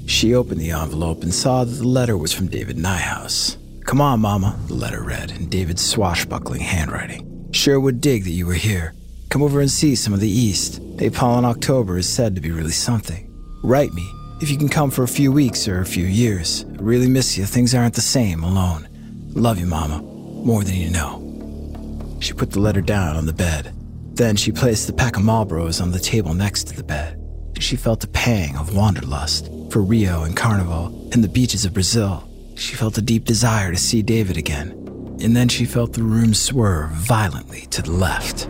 She 0.06 0.36
opened 0.36 0.60
the 0.60 0.72
envelope 0.72 1.24
and 1.24 1.34
saw 1.34 1.63
that 1.63 1.72
the 1.72 1.88
letter 1.88 2.17
was 2.17 2.34
from 2.34 2.48
David 2.48 2.78
Niehaus. 2.78 3.58
Come 3.86 4.02
on, 4.02 4.22
Mama, 4.22 4.58
the 4.67 4.74
letter 4.74 5.04
read 5.04 5.32
in 5.32 5.50
David's 5.50 5.86
swashbuckling 5.86 6.62
handwriting. 6.62 7.50
Sure 7.52 7.80
would 7.80 8.02
dig 8.02 8.24
that 8.24 8.32
you 8.32 8.46
were 8.46 8.54
here. 8.54 8.93
Come 9.30 9.43
over 9.43 9.62
and 9.62 9.72
see 9.72 9.96
some 9.96 10.13
of 10.13 10.19
the 10.19 10.30
East. 10.30 10.82
Nepal 10.82 11.38
in 11.38 11.46
October 11.46 11.98
is 11.98 12.08
said 12.08 12.36
to 12.36 12.41
be 12.41 12.52
really 12.52 12.72
something. 12.72 13.30
Write 13.63 13.93
me, 13.93 14.10
If 14.41 14.50
you 14.50 14.58
can 14.58 14.69
come 14.69 14.91
for 14.91 15.04
a 15.04 15.08
few 15.08 15.32
weeks 15.32 15.67
or 15.67 15.80
a 15.80 15.86
few 15.86 16.06
years, 16.06 16.65
I 16.78 16.82
really 16.82 17.08
miss 17.08 17.38
you. 17.38 17.46
Things 17.46 17.74
aren't 17.74 17.96
the 17.96 18.02
same 18.02 18.43
alone. 18.43 18.88
Love 19.36 19.60
you, 19.60 19.65
Mama, 19.65 20.02
more 20.44 20.64
than 20.64 20.76
you 20.76 20.90
know. 20.90 21.20
She 22.20 22.34
put 22.34 22.52
the 22.52 22.60
letter 22.60 22.82
down 22.82 23.16
on 23.16 23.26
the 23.26 23.34
bed. 23.34 23.74
Then 24.14 24.36
she 24.36 24.52
placed 24.52 24.88
the 24.88 24.94
pack 24.94 25.18
of 25.18 25.24
Marlboros 25.24 25.82
on 25.82 25.92
the 25.92 26.00
table 26.00 26.34
next 26.34 26.66
to 26.68 26.76
the 26.76 26.84
bed. 26.84 27.20
She 27.60 27.76
felt 27.76 28.04
a 28.04 28.08
pang 28.08 28.58
of 28.58 28.76
wanderlust 28.76 29.50
for 29.70 29.82
Rio 29.82 30.24
and 30.24 30.36
Carnival 30.36 31.10
and 31.14 31.24
the 31.24 31.30
beaches 31.30 31.66
of 31.66 31.74
Brazil. 31.74 32.30
She 32.56 32.76
felt 32.76 32.98
a 32.98 33.02
deep 33.02 33.26
desire 33.26 33.72
to 33.72 33.78
see 33.78 34.02
David 34.02 34.38
again. 34.38 34.72
And 35.22 35.36
then 35.36 35.48
she 35.48 35.66
felt 35.66 35.94
the 35.94 36.04
room 36.04 36.34
swerve 36.34 36.92
violently 36.92 37.62
to 37.68 37.82
the 37.82 37.92
left. 37.92 38.48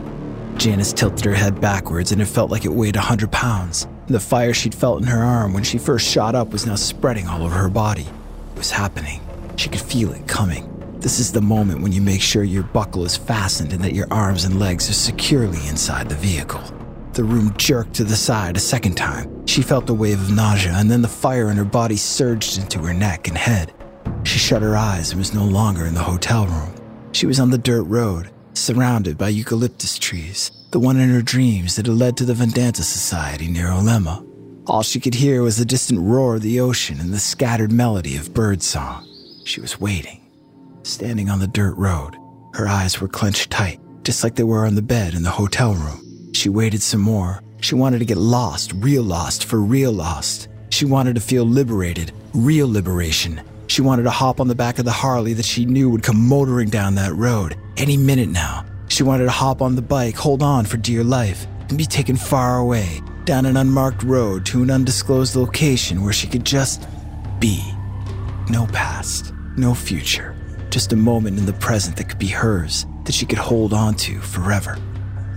Janis 0.57 0.93
tilted 0.93 1.25
her 1.25 1.33
head 1.33 1.61
backwards 1.61 2.11
and 2.11 2.21
it 2.21 2.25
felt 2.25 2.51
like 2.51 2.65
it 2.65 2.73
weighed 2.73 2.95
a 2.95 3.01
hundred 3.01 3.31
pounds. 3.31 3.87
The 4.07 4.19
fire 4.19 4.53
she'd 4.53 4.75
felt 4.75 5.01
in 5.01 5.07
her 5.07 5.23
arm 5.23 5.53
when 5.53 5.63
she 5.63 5.77
first 5.77 6.09
shot 6.09 6.35
up 6.35 6.49
was 6.49 6.65
now 6.65 6.75
spreading 6.75 7.27
all 7.27 7.43
over 7.43 7.55
her 7.55 7.69
body. 7.69 8.07
It 8.51 8.57
was 8.57 8.71
happening. 8.71 9.21
She 9.55 9.69
could 9.69 9.81
feel 9.81 10.11
it 10.11 10.27
coming. 10.27 10.72
This 11.03 11.19
is 11.19 11.33
the 11.33 11.41
moment 11.41 11.81
when 11.81 11.91
you 11.91 11.99
make 11.99 12.21
sure 12.21 12.45
your 12.45 12.63
buckle 12.63 13.03
is 13.03 13.17
fastened 13.17 13.73
and 13.73 13.83
that 13.83 13.93
your 13.93 14.07
arms 14.09 14.45
and 14.45 14.57
legs 14.57 14.89
are 14.89 14.93
securely 14.93 15.67
inside 15.67 16.07
the 16.07 16.15
vehicle. 16.15 16.63
The 17.11 17.25
room 17.25 17.53
jerked 17.57 17.93
to 17.95 18.05
the 18.05 18.15
side 18.15 18.55
a 18.55 18.61
second 18.61 18.95
time. 18.95 19.45
She 19.45 19.63
felt 19.63 19.89
a 19.89 19.93
wave 19.93 20.21
of 20.21 20.33
nausea, 20.33 20.71
and 20.71 20.89
then 20.89 21.01
the 21.01 21.09
fire 21.09 21.51
in 21.51 21.57
her 21.57 21.65
body 21.65 21.97
surged 21.97 22.57
into 22.57 22.79
her 22.79 22.93
neck 22.93 23.27
and 23.27 23.37
head. 23.37 23.73
She 24.23 24.39
shut 24.39 24.61
her 24.61 24.77
eyes 24.77 25.11
and 25.11 25.19
was 25.19 25.33
no 25.33 25.43
longer 25.43 25.85
in 25.85 25.93
the 25.93 25.99
hotel 25.99 26.47
room. 26.47 26.73
She 27.11 27.25
was 27.25 27.37
on 27.37 27.49
the 27.49 27.57
dirt 27.57 27.83
road, 27.83 28.31
surrounded 28.53 29.17
by 29.17 29.27
eucalyptus 29.27 29.99
trees, 29.99 30.51
the 30.71 30.79
one 30.79 30.97
in 31.01 31.09
her 31.09 31.21
dreams 31.21 31.75
that 31.75 31.85
had 31.85 31.97
led 31.97 32.15
to 32.15 32.23
the 32.23 32.33
Vedanta 32.33 32.81
Society 32.81 33.49
near 33.49 33.67
Olema. 33.67 34.25
All 34.67 34.83
she 34.83 35.01
could 35.01 35.15
hear 35.15 35.41
was 35.41 35.57
the 35.57 35.65
distant 35.65 35.99
roar 35.99 36.35
of 36.35 36.43
the 36.43 36.61
ocean 36.61 37.01
and 37.01 37.13
the 37.13 37.19
scattered 37.19 37.73
melody 37.73 38.15
of 38.15 38.33
birdsong. 38.33 39.05
She 39.43 39.59
was 39.59 39.81
waiting, 39.81 40.22
standing 40.83 41.29
on 41.29 41.39
the 41.39 41.47
dirt 41.47 41.75
road. 41.75 42.17
Her 42.53 42.67
eyes 42.67 43.01
were 43.01 43.07
clenched 43.07 43.49
tight, 43.49 43.79
just 44.03 44.23
like 44.23 44.35
they 44.35 44.43
were 44.43 44.65
on 44.65 44.75
the 44.75 44.81
bed 44.81 45.13
in 45.13 45.23
the 45.23 45.31
hotel 45.31 45.73
room. 45.73 46.31
She 46.33 46.49
waited 46.49 46.81
some 46.81 47.01
more. 47.01 47.41
She 47.61 47.75
wanted 47.75 47.99
to 47.99 48.05
get 48.05 48.17
lost, 48.17 48.73
real 48.73 49.03
lost, 49.03 49.45
for 49.45 49.59
real 49.59 49.91
lost. 49.91 50.49
She 50.69 50.85
wanted 50.85 51.15
to 51.15 51.21
feel 51.21 51.45
liberated, 51.45 52.11
real 52.33 52.69
liberation. 52.69 53.41
She 53.67 53.81
wanted 53.81 54.03
to 54.03 54.09
hop 54.09 54.39
on 54.39 54.47
the 54.47 54.55
back 54.55 54.79
of 54.79 54.85
the 54.85 54.91
Harley 54.91 55.33
that 55.33 55.45
she 55.45 55.65
knew 55.65 55.89
would 55.89 56.03
come 56.03 56.27
motoring 56.27 56.69
down 56.69 56.95
that 56.95 57.15
road 57.15 57.57
any 57.77 57.97
minute 57.97 58.29
now. 58.29 58.65
She 58.89 59.03
wanted 59.03 59.25
to 59.25 59.31
hop 59.31 59.61
on 59.61 59.75
the 59.75 59.81
bike, 59.81 60.15
hold 60.15 60.43
on 60.43 60.65
for 60.65 60.77
dear 60.77 61.03
life, 61.03 61.47
and 61.69 61.77
be 61.77 61.85
taken 61.85 62.15
far 62.15 62.57
away 62.57 63.01
down 63.25 63.45
an 63.45 63.57
unmarked 63.57 64.03
road 64.03 64.45
to 64.47 64.61
an 64.63 64.69
undisclosed 64.69 65.35
location 65.35 66.03
where 66.03 66.13
she 66.13 66.27
could 66.27 66.45
just 66.45 66.85
be. 67.39 67.63
No 68.49 68.67
past, 68.67 69.33
no 69.55 69.73
future, 69.73 70.35
just 70.73 70.91
a 70.91 70.95
moment 70.95 71.37
in 71.37 71.45
the 71.45 71.53
present 71.53 71.95
that 71.95 72.09
could 72.09 72.17
be 72.17 72.25
hers, 72.25 72.87
that 73.03 73.13
she 73.13 73.27
could 73.27 73.37
hold 73.37 73.73
on 73.73 73.93
to 73.93 74.19
forever. 74.19 74.75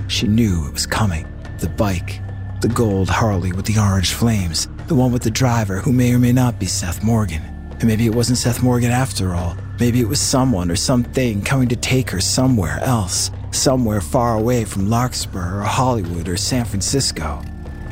She 0.09 0.27
knew 0.27 0.67
it 0.67 0.73
was 0.73 0.87
coming. 0.87 1.27
The 1.59 1.69
bike, 1.69 2.23
the 2.63 2.69
gold 2.69 3.11
Harley 3.11 3.53
with 3.53 3.67
the 3.67 3.79
orange 3.79 4.15
flames, 4.15 4.67
the 4.87 4.95
one 4.95 5.13
with 5.13 5.23
the 5.23 5.31
driver 5.31 5.77
who 5.77 5.93
may 5.93 6.15
or 6.15 6.19
may 6.19 6.33
not 6.33 6.59
be 6.59 6.65
Seth 6.65 7.05
Morgan. 7.05 7.43
And 7.73 7.85
maybe 7.85 8.07
it 8.07 8.15
wasn't 8.15 8.39
Seth 8.39 8.63
Morgan 8.63 8.91
after 8.91 9.35
all. 9.35 9.59
Maybe 9.79 10.01
it 10.01 10.09
was 10.09 10.23
someone 10.23 10.71
or 10.71 10.77
something 10.77 11.43
coming 11.43 11.69
to 11.69 11.77
take 11.77 12.09
her 12.09 12.21
somewhere 12.21 12.79
else, 12.81 13.31
somewhere 13.51 14.01
far 14.01 14.39
away 14.39 14.65
from 14.65 14.89
Larkspur 14.89 15.61
or 15.61 15.65
Hollywood 15.65 16.31
or 16.31 16.39
San 16.39 16.65
Francisco. 16.65 17.43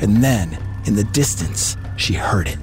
And 0.01 0.23
then, 0.23 0.57
in 0.87 0.95
the 0.95 1.03
distance, 1.03 1.77
she 1.95 2.13
heard 2.13 2.47
it. 2.47 2.57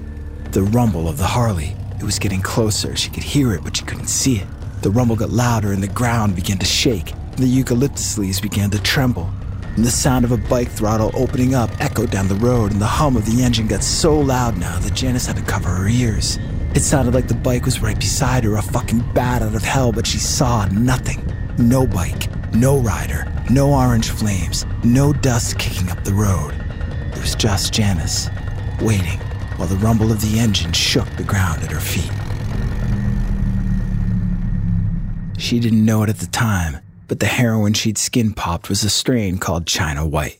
The 0.51 0.63
rumble 0.63 1.07
of 1.07 1.17
the 1.17 1.23
Harley. 1.23 1.73
It 1.99 2.03
was 2.03 2.19
getting 2.19 2.41
closer. 2.41 2.97
She 2.97 3.09
could 3.09 3.23
hear 3.23 3.53
it, 3.53 3.63
but 3.63 3.77
she 3.77 3.85
couldn't 3.85 4.07
see 4.07 4.39
it. 4.39 4.47
The 4.83 4.91
rumble 4.91 5.15
got 5.15 5.29
louder 5.29 5.71
and 5.71 5.81
the 5.81 5.87
ground 5.87 6.35
began 6.35 6.57
to 6.57 6.65
shake. 6.65 7.13
The 7.37 7.47
eucalyptus 7.47 8.17
leaves 8.17 8.41
began 8.41 8.69
to 8.71 8.81
tremble. 8.81 9.31
And 9.77 9.85
the 9.85 9.89
sound 9.89 10.25
of 10.25 10.33
a 10.33 10.37
bike 10.37 10.69
throttle 10.69 11.09
opening 11.13 11.55
up 11.55 11.69
echoed 11.79 12.11
down 12.11 12.27
the 12.27 12.35
road, 12.35 12.73
and 12.73 12.81
the 12.81 12.85
hum 12.85 13.15
of 13.15 13.25
the 13.25 13.43
engine 13.43 13.65
got 13.65 13.81
so 13.81 14.19
loud 14.19 14.57
now 14.57 14.77
that 14.79 14.93
Janis 14.93 15.25
had 15.25 15.37
to 15.37 15.41
cover 15.41 15.69
her 15.69 15.87
ears. 15.87 16.37
It 16.75 16.81
sounded 16.81 17.13
like 17.13 17.29
the 17.29 17.33
bike 17.33 17.63
was 17.63 17.79
right 17.79 17.97
beside 17.97 18.43
her, 18.43 18.57
a 18.57 18.61
fucking 18.61 19.13
bat 19.13 19.41
out 19.41 19.55
of 19.55 19.63
hell, 19.63 19.93
but 19.93 20.05
she 20.05 20.19
saw 20.19 20.65
nothing. 20.65 21.25
No 21.57 21.87
bike, 21.87 22.27
no 22.53 22.77
rider, 22.77 23.25
no 23.49 23.73
orange 23.73 24.09
flames, 24.09 24.65
no 24.83 25.13
dust 25.13 25.57
kicking 25.57 25.89
up 25.91 26.03
the 26.03 26.13
road. 26.13 26.53
It 27.13 27.21
was 27.21 27.35
just 27.35 27.73
Janis, 27.73 28.29
waiting 28.81 29.19
while 29.55 29.69
the 29.69 29.77
rumble 29.77 30.11
of 30.11 30.19
the 30.19 30.39
engine 30.39 30.73
shook 30.73 31.09
the 31.15 31.23
ground 31.23 31.63
at 31.63 31.71
her 31.71 31.79
feet. 31.79 32.11
She 35.37 35.59
didn't 35.59 35.85
know 35.85 36.03
it 36.03 36.09
at 36.09 36.19
the 36.19 36.27
time, 36.27 36.79
but 37.07 37.19
the 37.19 37.25
heroin 37.25 37.73
she'd 37.73 37.97
skin 37.97 38.33
popped 38.33 38.69
was 38.69 38.83
a 38.83 38.89
strain 38.89 39.37
called 39.37 39.67
China 39.67 40.05
White. 40.05 40.39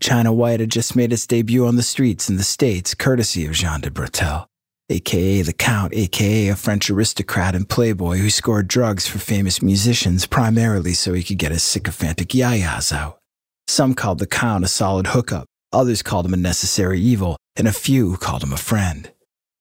China 0.00 0.32
White 0.32 0.60
had 0.60 0.70
just 0.70 0.96
made 0.96 1.12
its 1.12 1.26
debut 1.26 1.66
on 1.66 1.76
the 1.76 1.82
streets 1.82 2.28
in 2.28 2.36
the 2.36 2.42
States, 2.42 2.94
courtesy 2.94 3.46
of 3.46 3.52
Jean 3.52 3.80
de 3.80 3.90
Breteuil, 3.90 4.46
aka 4.90 5.42
the 5.42 5.52
Count, 5.52 5.94
aka 5.94 6.48
a 6.48 6.56
French 6.56 6.90
aristocrat 6.90 7.54
and 7.54 7.68
playboy 7.68 8.18
who 8.18 8.28
scored 8.30 8.68
drugs 8.68 9.06
for 9.06 9.18
famous 9.18 9.62
musicians 9.62 10.26
primarily 10.26 10.92
so 10.92 11.14
he 11.14 11.22
could 11.22 11.38
get 11.38 11.52
his 11.52 11.62
sycophantic 11.62 12.28
yayas 12.28 12.92
out. 12.92 13.18
Some 13.66 13.94
called 13.94 14.18
the 14.18 14.26
Count 14.26 14.64
a 14.64 14.68
solid 14.68 15.08
hookup, 15.08 15.46
others 15.72 16.02
called 16.02 16.26
him 16.26 16.34
a 16.34 16.38
necessary 16.38 17.00
evil, 17.00 17.38
and 17.56 17.66
a 17.66 17.72
few 17.72 18.18
called 18.18 18.42
him 18.42 18.52
a 18.52 18.58
friend. 18.58 19.10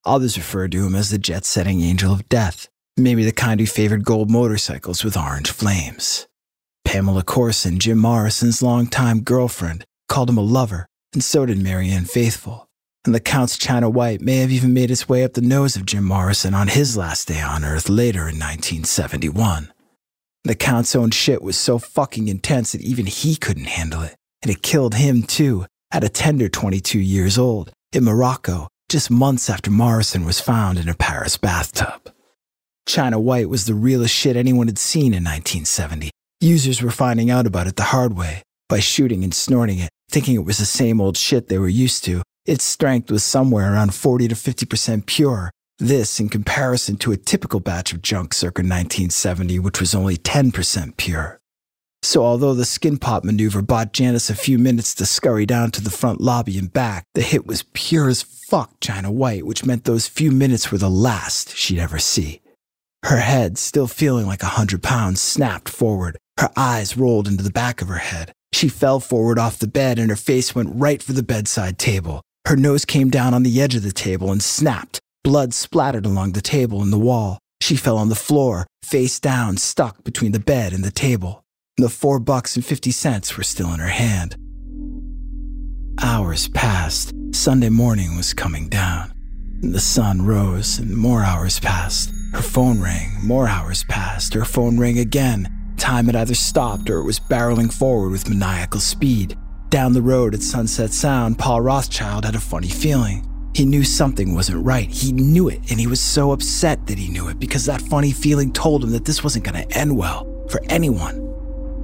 Others 0.06 0.38
referred 0.38 0.74
to 0.74 0.86
him 0.86 0.96
as 0.96 1.10
the 1.10 1.17
jet 1.17 1.46
setting 1.46 1.82
angel 1.82 2.12
of 2.12 2.28
death, 2.28 2.67
maybe 2.97 3.23
the 3.23 3.32
kind 3.32 3.60
who 3.60 3.65
favored 3.65 4.03
gold 4.03 4.29
motorcycles 4.29 5.03
with 5.03 5.17
orange 5.17 5.51
flames. 5.51 6.27
Pamela 6.86 7.23
Courson, 7.23 7.79
Jim 7.79 7.97
Morrison's 7.97 8.62
longtime 8.62 9.21
girlfriend, 9.21 9.86
called 10.08 10.29
him 10.29 10.38
a 10.38 10.41
lover, 10.41 10.86
and 11.13 11.23
so 11.23 11.45
did 11.45 11.62
Marianne 11.62 12.06
Faithfull. 12.06 12.67
And 13.06 13.13
the 13.13 13.19
Count's 13.19 13.58
China 13.58 13.89
White 13.89 14.21
may 14.21 14.38
have 14.38 14.51
even 14.51 14.73
made 14.73 14.91
its 14.91 15.10
way 15.10 15.23
up 15.23 15.34
the 15.34 15.41
nose 15.41 15.75
of 15.75 15.86
Jim 15.86 16.03
Morrison 16.03 16.53
on 16.53 16.69
his 16.69 16.95
last 16.95 17.27
day 17.27 17.41
on 17.41 17.65
Earth 17.65 17.89
later 17.89 18.21
in 18.21 18.39
1971. 18.39 19.73
The 20.45 20.56
Count's 20.56 20.95
own 20.95 21.12
shit 21.12 21.41
was 21.41 21.58
so 21.58 21.79
fucking 21.79 22.27
intense 22.27 22.73
that 22.73 22.82
even 22.82 23.06
he 23.06 23.36
couldn't 23.36 23.65
handle 23.65 24.01
it, 24.03 24.15
and 24.41 24.51
it 24.51 24.62
killed 24.62 24.95
him 24.95 25.23
too, 25.23 25.65
at 25.91 26.03
a 26.03 26.10
tender 26.10 26.47
22 26.47 26.99
years 26.99 27.38
old, 27.38 27.71
in 27.91 28.03
Morocco, 28.03 28.67
just 28.89 29.10
months 29.10 29.49
after 29.49 29.71
Morrison 29.71 30.25
was 30.25 30.39
found 30.39 30.77
in 30.77 30.88
a 30.88 30.95
Paris 30.95 31.38
bathtub. 31.38 32.12
China 32.86 33.19
White 33.19 33.50
was 33.50 33.65
the 33.65 33.74
realest 33.74 34.13
shit 34.13 34.36
anyone 34.36 34.67
had 34.67 34.78
seen 34.78 35.13
in 35.13 35.24
1970. 35.24 36.10
Users 36.41 36.82
were 36.82 36.91
finding 36.91 37.30
out 37.30 37.48
about 37.48 37.67
it 37.67 37.76
the 37.76 37.84
hard 37.84 38.17
way 38.17 38.43
by 38.69 38.80
shooting 38.80 39.24
and 39.24 39.34
snorting 39.34 39.80
it, 39.80 39.89
thinking 40.10 40.36
it 40.36 40.46
was 40.46 40.58
the 40.58 40.65
same 40.65 41.00
old 41.00 41.17
shit 41.17 41.48
they 41.48 41.58
were 41.58 41.67
used 41.67 42.04
to. 42.06 42.22
Its 42.46 42.63
strength 42.63 43.10
was 43.10 43.24
somewhere 43.24 43.74
around 43.74 43.93
40 43.93 44.28
to 44.28 44.36
50% 44.36 45.06
pure. 45.06 45.52
This 45.80 46.19
in 46.19 46.30
comparison 46.30 46.98
to 46.98 47.12
a 47.12 47.17
typical 47.17 47.60
batch 47.60 47.93
of 47.93 48.02
junk 48.02 48.34
circa 48.34 48.62
1970, 48.62 49.60
which 49.60 49.80
was 49.80 49.96
only 49.96 50.17
10% 50.17 50.98
pure. 50.98 51.39
So, 52.04 52.24
although 52.26 52.54
the 52.54 52.65
skin 52.65 52.98
pop 52.98 53.24
maneuver 53.24 53.62
bought 53.62 53.93
Janis 53.93 54.30
a 54.30 54.36
few 54.36 54.60
minutes 54.60 54.93
to 54.96 55.06
scurry 55.06 55.46
down 55.46 55.72
to 55.72 55.82
the 55.82 55.89
front 55.89 56.19
lobby 56.19 56.58
and 56.58 56.72
back, 56.72 57.06
the 57.15 57.22
hit 57.22 57.48
was 57.48 57.63
pure 57.72 58.10
as 58.10 58.22
fuck 58.22 58.78
China 58.82 59.10
White, 59.10 59.46
which 59.46 59.65
meant 59.65 59.86
those 59.86 60.06
few 60.06 60.30
minutes 60.30 60.69
were 60.69 60.78
the 60.78 60.89
last 60.89 61.56
she'd 61.56 61.80
ever 61.80 62.00
see. 62.00 62.41
Her 63.04 63.18
head, 63.18 63.58
still 63.58 63.88
feeling 63.88 64.26
like 64.26 64.44
a 64.44 64.48
hundred 64.58 64.82
pounds, 64.82 65.22
snapped 65.22 65.68
forward. 65.68 66.18
Her 66.39 66.50
eyes 66.56 66.98
rolled 66.98 67.28
into 67.28 67.44
the 67.44 67.52
back 67.52 67.82
of 67.82 67.89
her 67.89 67.98
head. 67.98 68.32
She 68.54 68.70
fell 68.70 69.00
forward 69.00 69.38
off 69.38 69.60
the 69.60 69.68
bed 69.68 70.00
and 70.00 70.10
her 70.10 70.16
face 70.16 70.56
went 70.56 70.72
right 70.74 71.04
for 71.04 71.12
the 71.12 71.24
bedside 71.24 71.78
table. 71.78 72.22
Her 72.48 72.56
nose 72.56 72.86
came 72.86 73.10
down 73.10 73.34
on 73.34 73.44
the 73.44 73.62
edge 73.62 73.76
of 73.76 73.84
the 73.84 73.92
table 73.92 74.32
and 74.32 74.42
snapped. 74.42 75.00
Blood 75.24 75.54
splattered 75.54 76.06
along 76.06 76.32
the 76.32 76.42
table 76.42 76.82
and 76.82 76.94
the 76.94 76.98
wall. 76.98 77.39
She 77.62 77.76
fell 77.76 77.98
on 77.98 78.10
the 78.10 78.16
floor, 78.16 78.68
face 78.84 79.20
down, 79.20 79.58
stuck 79.58 80.04
between 80.04 80.32
the 80.32 80.39
bed 80.39 80.74
and 80.74 80.84
the 80.84 80.92
table. 80.92 81.44
The 81.78 81.89
four 81.89 82.20
bucks 82.20 82.56
and 82.56 82.66
fifty 82.66 82.92
cents 82.92 83.36
were 83.36 83.44
still 83.44 83.74
in 83.74 83.80
her 83.80 83.88
hand. 83.88 84.36
Hours 86.02 86.48
passed. 86.50 87.13
Sunday 87.32 87.70
morning 87.70 88.16
was 88.16 88.34
coming 88.34 88.70
down. 88.70 89.13
The 89.62 89.80
sun 89.80 90.26
rose 90.26 90.78
and 90.80 90.96
more 90.96 91.24
hours 91.24 91.60
passed. 91.60 92.13
Her 92.34 92.41
phone 92.41 92.82
rang. 92.82 93.12
More 93.24 93.48
hours 93.48 93.84
passed. 93.84 94.34
Her 94.34 94.46
phone 94.46 94.80
rang 94.80 94.98
again. 94.98 95.50
Time 95.78 96.06
had 96.06 96.15
either 96.15 96.34
stopped 96.34 96.89
or 96.89 97.00
it 97.00 97.04
was 97.04 97.19
barreling 97.19 97.72
forward 97.72 98.10
with 98.10 98.30
maniacal 98.30 98.80
speed. 98.80 99.38
Down 99.69 99.93
the 99.93 100.02
road 100.02 100.34
at 100.34 100.41
Sunset 100.41 100.93
Sound, 100.93 101.38
Paul 101.38 101.62
Rothchild 101.62 102.26
had 102.26 102.36
a 102.36 102.39
funny 102.39 102.69
feeling. 102.69 103.28
He 103.54 103.65
knew 103.65 103.84
something 103.84 104.34
wasn't 104.34 104.65
right. 104.65 104.89
He 104.89 105.12
knew 105.12 105.48
it, 105.48 105.60
and 105.69 105.80
he 105.80 105.88
was 105.88 106.02
so 106.02 106.32
upset 106.32 106.88
that 106.88 106.98
he 106.98 107.10
knew 107.10 107.28
it 107.28 107.39
because 107.39 107.65
that 107.65 107.82
funny 107.82 108.12
feeling 108.12 108.52
told 108.52 108.84
him 108.84 108.91
that 108.91 109.06
this 109.06 109.24
wasn't 109.24 109.46
going 109.46 109.62
to 109.62 109.78
end 109.78 109.96
well 109.96 110.26
for 110.50 110.62
anyone. 110.69 111.19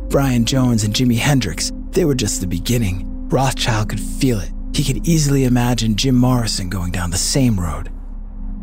Brian 0.09 0.45
Jones 0.45 0.83
and 0.83 0.93
Jimi 0.93 1.17
Hendrix, 1.17 1.71
they 1.91 2.05
were 2.05 2.15
just 2.15 2.41
the 2.41 2.47
beginning. 2.47 3.27
Rothchild 3.29 3.89
could 3.89 3.99
feel 3.99 4.39
it. 4.39 4.51
He 4.73 4.83
could 4.83 5.07
easily 5.07 5.43
imagine 5.43 5.95
Jim 5.95 6.15
Morrison 6.15 6.69
going 6.69 6.91
down 6.91 7.11
the 7.11 7.17
same 7.17 7.59
road. 7.59 7.91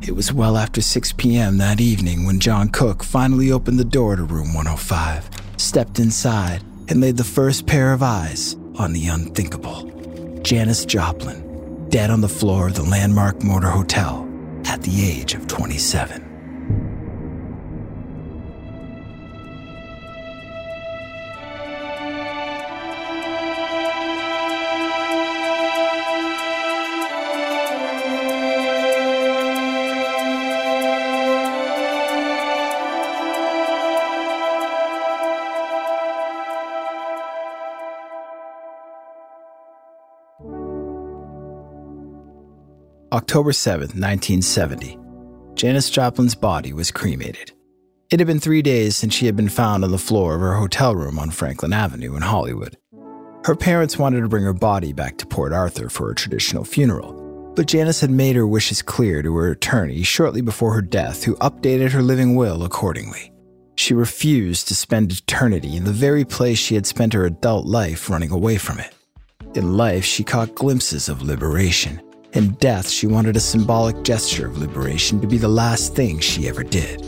It 0.03 0.15
was 0.15 0.33
well 0.33 0.57
after 0.57 0.81
6 0.81 1.13
p.m. 1.13 1.59
that 1.59 1.81
evening 1.81 2.27
when 2.27 2.39
John 2.39 2.69
Cooke 2.69 3.03
finally 3.03 3.51
opened 3.51 3.79
the 3.79 3.85
door 3.85 4.15
to 4.17 4.23
room 4.23 4.55
105, 4.55 5.29
stepped 5.57 5.99
inside, 5.99 6.63
and 6.89 7.01
laid 7.01 7.17
the 7.17 7.25
first 7.25 7.67
pair 7.67 7.93
of 7.93 8.03
eyes 8.03 8.57
on 8.79 8.93
the 8.93 9.09
unthinkable. 9.09 9.91
Janis 10.43 10.85
Joplin, 10.85 11.89
dead 11.89 12.11
on 12.11 12.21
the 12.21 12.29
floor 12.29 12.69
of 12.69 12.75
the 12.75 12.83
Landmark 12.83 13.43
Motor 13.43 13.71
Hotel 13.71 14.29
at 14.67 14.83
the 14.83 15.11
age 15.11 15.35
of 15.35 15.47
27. 15.49 16.26
October 43.27 43.53
7, 43.53 43.81
1970. 43.81 44.97
Janis 45.55 45.91
Joplin's 45.91 46.37
body 46.37 46.73
was 46.73 46.93
cremated. 46.93 47.51
It 48.09 48.21
had 48.21 48.27
been 48.29 48.39
three 48.39 48.63
days 48.63 48.97
since 48.97 49.13
she 49.13 49.27
had 49.27 49.35
been 49.35 49.49
found 49.49 49.83
on 49.83 49.91
the 49.91 49.99
floor 49.99 50.37
of 50.37 50.41
her 50.41 50.55
hotel 50.55 50.95
room 50.95 51.19
on 51.19 51.31
Franklin 51.33 51.73
Avenue 51.73 52.15
in 52.15 52.23
Hollywood. 52.23 52.77
Her 53.45 53.57
parents 53.57 53.99
wanted 53.99 54.21
to 54.21 54.29
bring 54.29 54.45
her 54.45 54.53
body 54.53 54.93
back 54.93 55.19
to 55.19 55.27
Port 55.27 55.53
Arthur 55.53 55.89
for 55.89 56.09
a 56.09 56.15
traditional 56.15 56.65
funeral, 56.65 57.53
but 57.57 57.67
Janis 57.67 58.01
had 58.01 58.13
made 58.13 58.37
her 58.37 58.47
wishes 58.47 58.81
clear 58.81 59.23
to 59.23 59.35
her 59.35 59.51
attorney 59.51 60.05
shortly 60.05 60.41
before 60.41 60.73
her 60.73 60.81
death, 60.81 61.25
who 61.25 61.35
updated 61.39 61.91
her 61.91 62.03
living 62.03 62.37
will 62.37 62.63
accordingly. 62.63 63.33
She 63.75 63.93
refused 63.93 64.69
to 64.69 64.77
spend 64.77 65.11
eternity 65.11 65.77
in 65.77 65.83
the 65.83 65.91
very 65.91 66.25
place 66.25 66.59
she 66.59 66.77
had 66.77 66.87
spent 66.87 67.13
her 67.13 67.27
adult 67.27 67.67
life 67.67 68.09
running 68.09 68.31
away 68.31 68.57
from 68.57 68.79
it. 68.79 68.95
In 69.57 69.77
life, 69.77 70.05
she 70.05 70.23
caught 70.23 70.55
glimpses 70.55 71.09
of 71.09 71.23
liberation. 71.23 72.01
In 72.37 72.51
death, 72.57 72.91
she 72.91 73.07
wanted 73.07 73.35
a 73.35 73.41
symbolic 73.41 74.03
gesture 74.03 74.47
of 74.47 74.59
liberation 74.59 75.23
to 75.23 75.27
be 75.27 75.39
the 75.39 75.49
last 75.49 75.95
thing 75.95 76.19
she 76.19 76.47
ever 76.49 76.63
did. 76.63 77.03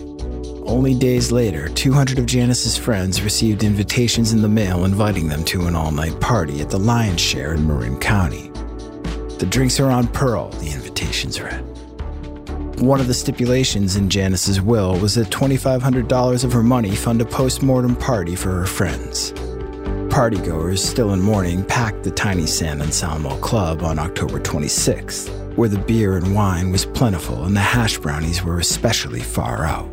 Only 0.64 0.94
days 0.94 1.30
later, 1.30 1.68
200 1.68 2.18
of 2.18 2.24
Janis's 2.24 2.78
friends 2.78 3.20
received 3.20 3.62
invitations 3.62 4.32
in 4.32 4.40
the 4.40 4.48
mail 4.48 4.86
inviting 4.86 5.28
them 5.28 5.44
to 5.44 5.66
an 5.66 5.76
all 5.76 5.90
night 5.90 6.18
party 6.18 6.62
at 6.62 6.70
the 6.70 6.78
Lion's 6.78 7.20
Share 7.20 7.52
in 7.52 7.66
Marin 7.66 7.98
County. 7.98 8.48
The 9.38 9.46
drinks 9.46 9.78
are 9.78 9.90
on 9.90 10.08
Pearl, 10.08 10.48
the 10.48 10.70
invitations 10.70 11.38
read. 11.42 11.60
One 12.80 12.98
of 12.98 13.06
the 13.06 13.12
stipulations 13.12 13.96
in 13.96 14.08
Janis's 14.08 14.62
will 14.62 14.98
was 14.98 15.14
that 15.16 15.28
$2,500 15.28 16.42
of 16.42 16.52
her 16.54 16.62
money 16.62 16.96
fund 16.96 17.20
a 17.20 17.26
post 17.26 17.62
mortem 17.62 17.96
party 17.96 18.34
for 18.34 18.52
her 18.52 18.66
friends. 18.66 19.34
Partygoers, 20.18 20.80
still 20.80 21.12
in 21.12 21.20
mourning, 21.20 21.62
packed 21.62 22.02
the 22.02 22.10
tiny 22.10 22.44
San 22.44 22.82
Anselmo 22.82 23.36
Club 23.36 23.84
on 23.84 24.00
October 24.00 24.40
26th, 24.40 25.56
where 25.56 25.68
the 25.68 25.78
beer 25.78 26.16
and 26.16 26.34
wine 26.34 26.72
was 26.72 26.84
plentiful 26.84 27.44
and 27.44 27.54
the 27.54 27.60
hash 27.60 27.98
brownies 27.98 28.42
were 28.42 28.58
especially 28.58 29.20
far 29.20 29.64
out. 29.64 29.88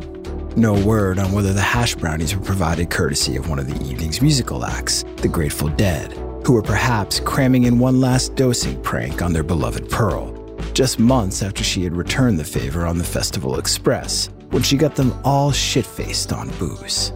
No 0.56 0.74
word 0.84 1.20
on 1.20 1.30
whether 1.30 1.52
the 1.52 1.60
hash 1.60 1.94
brownies 1.94 2.34
were 2.34 2.44
provided 2.44 2.90
courtesy 2.90 3.36
of 3.36 3.48
one 3.48 3.60
of 3.60 3.68
the 3.68 3.88
evening's 3.88 4.20
musical 4.20 4.64
acts, 4.64 5.04
the 5.18 5.28
Grateful 5.28 5.68
Dead, 5.68 6.12
who 6.44 6.54
were 6.54 6.60
perhaps 6.60 7.20
cramming 7.20 7.62
in 7.62 7.78
one 7.78 8.00
last 8.00 8.34
dosing 8.34 8.82
prank 8.82 9.22
on 9.22 9.32
their 9.32 9.44
beloved 9.44 9.88
Pearl, 9.88 10.32
just 10.72 10.98
months 10.98 11.40
after 11.40 11.62
she 11.62 11.84
had 11.84 11.94
returned 11.94 12.36
the 12.36 12.44
favor 12.44 12.84
on 12.84 12.98
the 12.98 13.04
Festival 13.04 13.60
Express, 13.60 14.28
when 14.50 14.64
she 14.64 14.76
got 14.76 14.96
them 14.96 15.16
all 15.22 15.52
shit 15.52 15.86
faced 15.86 16.32
on 16.32 16.50
booze. 16.58 17.12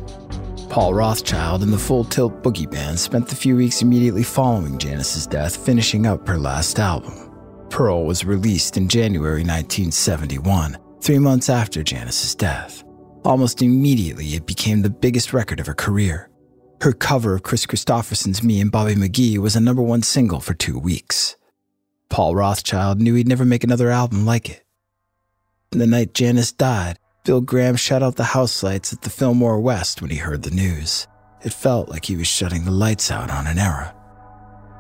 Paul 0.70 0.94
Rothchild 0.94 1.64
and 1.64 1.72
the 1.72 1.78
Full 1.78 2.04
Tilt 2.04 2.44
Boogie 2.44 2.70
Band 2.70 2.96
spent 2.96 3.26
the 3.26 3.34
few 3.34 3.56
weeks 3.56 3.82
immediately 3.82 4.22
following 4.22 4.78
Janis's 4.78 5.26
death 5.26 5.56
finishing 5.56 6.06
up 6.06 6.28
her 6.28 6.38
last 6.38 6.78
album. 6.78 7.28
Pearl 7.70 8.04
was 8.04 8.24
released 8.24 8.76
in 8.76 8.88
January 8.88 9.42
1971, 9.42 10.78
three 11.00 11.18
months 11.18 11.50
after 11.50 11.82
Janis's 11.82 12.36
death. 12.36 12.84
Almost 13.24 13.62
immediately, 13.62 14.26
it 14.36 14.46
became 14.46 14.82
the 14.82 14.90
biggest 14.90 15.32
record 15.32 15.58
of 15.58 15.66
her 15.66 15.74
career. 15.74 16.30
Her 16.82 16.92
cover 16.92 17.34
of 17.34 17.42
Kris 17.42 17.66
Kristofferson's 17.66 18.44
Me 18.44 18.60
and 18.60 18.70
Bobby 18.70 18.94
McGee 18.94 19.38
was 19.38 19.56
a 19.56 19.60
number 19.60 19.82
one 19.82 20.02
single 20.02 20.38
for 20.38 20.54
two 20.54 20.78
weeks. 20.78 21.34
Paul 22.10 22.36
Rothchild 22.36 23.00
knew 23.00 23.16
he'd 23.16 23.26
never 23.26 23.44
make 23.44 23.64
another 23.64 23.90
album 23.90 24.24
like 24.24 24.48
it. 24.48 24.64
The 25.70 25.88
night 25.88 26.14
Janis 26.14 26.52
died, 26.52 26.99
Bill 27.22 27.42
Graham 27.42 27.76
shut 27.76 28.02
out 28.02 28.16
the 28.16 28.24
house 28.24 28.62
lights 28.62 28.94
at 28.94 29.02
the 29.02 29.10
Fillmore 29.10 29.60
West 29.60 30.00
when 30.00 30.10
he 30.10 30.16
heard 30.16 30.42
the 30.42 30.50
news. 30.50 31.06
It 31.44 31.52
felt 31.52 31.90
like 31.90 32.06
he 32.06 32.16
was 32.16 32.26
shutting 32.26 32.64
the 32.64 32.70
lights 32.70 33.10
out 33.10 33.30
on 33.30 33.46
an 33.46 33.58
era. 33.58 33.94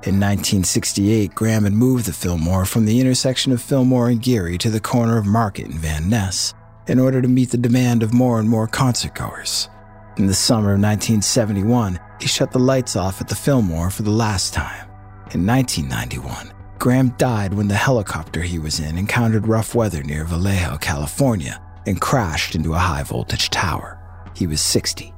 In 0.04 0.18
1968, 0.18 1.34
Graham 1.34 1.64
had 1.64 1.74
moved 1.74 2.06
the 2.06 2.14
Fillmore 2.14 2.64
from 2.64 2.86
the 2.86 2.98
intersection 2.98 3.52
of 3.52 3.60
Fillmore 3.60 4.08
and 4.08 4.22
Geary 4.22 4.56
to 4.56 4.70
the 4.70 4.80
corner 4.80 5.18
of 5.18 5.26
Market 5.26 5.66
and 5.66 5.78
Van 5.78 6.08
Ness 6.08 6.54
in 6.86 6.98
order 6.98 7.20
to 7.20 7.28
meet 7.28 7.50
the 7.50 7.58
demand 7.58 8.02
of 8.02 8.14
more 8.14 8.40
and 8.40 8.48
more 8.48 8.66
concertgoers. 8.66 9.68
In 10.16 10.26
the 10.26 10.32
summer 10.32 10.72
of 10.72 10.80
1971, 10.80 12.00
he 12.22 12.26
shut 12.26 12.52
the 12.52 12.58
lights 12.58 12.96
off 12.96 13.20
at 13.20 13.28
the 13.28 13.34
Fillmore 13.34 13.90
for 13.90 14.02
the 14.02 14.10
last 14.10 14.54
time. 14.54 14.88
In 15.34 15.44
1991, 15.46 16.54
Graham 16.78 17.10
died 17.18 17.52
when 17.52 17.68
the 17.68 17.74
helicopter 17.74 18.40
he 18.40 18.58
was 18.58 18.80
in 18.80 18.96
encountered 18.96 19.46
rough 19.46 19.74
weather 19.74 20.02
near 20.02 20.24
Vallejo, 20.24 20.78
California, 20.78 21.60
and 21.86 22.00
crashed 22.00 22.54
into 22.54 22.74
a 22.74 22.78
high 22.78 23.02
voltage 23.02 23.50
tower. 23.50 23.98
He 24.34 24.46
was 24.46 24.60
60. 24.60 25.12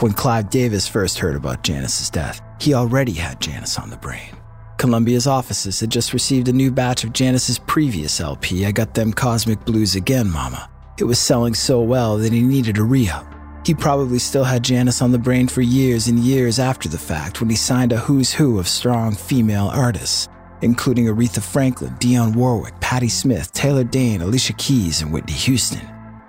When 0.00 0.12
Clive 0.12 0.50
Davis 0.50 0.86
first 0.86 1.18
heard 1.18 1.36
about 1.36 1.62
Janis's 1.62 2.10
death, 2.10 2.40
he 2.60 2.74
already 2.74 3.12
had 3.12 3.40
Janis 3.40 3.78
on 3.78 3.90
the 3.90 3.96
brain. 3.96 4.36
Columbia's 4.76 5.26
offices 5.26 5.80
had 5.80 5.90
just 5.90 6.12
received 6.12 6.48
a 6.48 6.52
new 6.52 6.70
batch 6.70 7.02
of 7.02 7.14
Janis's 7.14 7.58
previous 7.58 8.20
LP, 8.20 8.66
I 8.66 8.72
Got 8.72 8.94
Them 8.94 9.12
Cosmic 9.12 9.64
Blues 9.64 9.94
Again, 9.94 10.30
Mama. 10.30 10.68
It 10.98 11.04
was 11.04 11.18
selling 11.18 11.54
so 11.54 11.80
well 11.80 12.18
that 12.18 12.32
he 12.32 12.42
needed 12.42 12.76
a 12.78 12.82
re 12.82 13.08
up. 13.08 13.26
He 13.66 13.74
probably 13.74 14.18
still 14.18 14.44
had 14.44 14.62
Janis 14.62 15.02
on 15.02 15.12
the 15.12 15.18
brain 15.18 15.48
for 15.48 15.60
years 15.60 16.08
and 16.08 16.18
years 16.18 16.58
after 16.58 16.88
the 16.88 16.98
fact 16.98 17.40
when 17.40 17.50
he 17.50 17.56
signed 17.56 17.92
a 17.92 17.96
who's 17.96 18.32
who 18.32 18.58
of 18.58 18.68
strong 18.68 19.14
female 19.14 19.70
artists, 19.72 20.28
including 20.62 21.06
Aretha 21.06 21.42
Franklin, 21.42 21.94
Dionne 21.98 22.34
Warwick, 22.34 22.78
Patti 22.80 23.08
Smith, 23.08 23.52
Taylor 23.52 23.84
Dayne, 23.84 24.22
Alicia 24.22 24.54
Keys, 24.54 25.02
and 25.02 25.12
Whitney 25.12 25.34
Houston. 25.34 25.86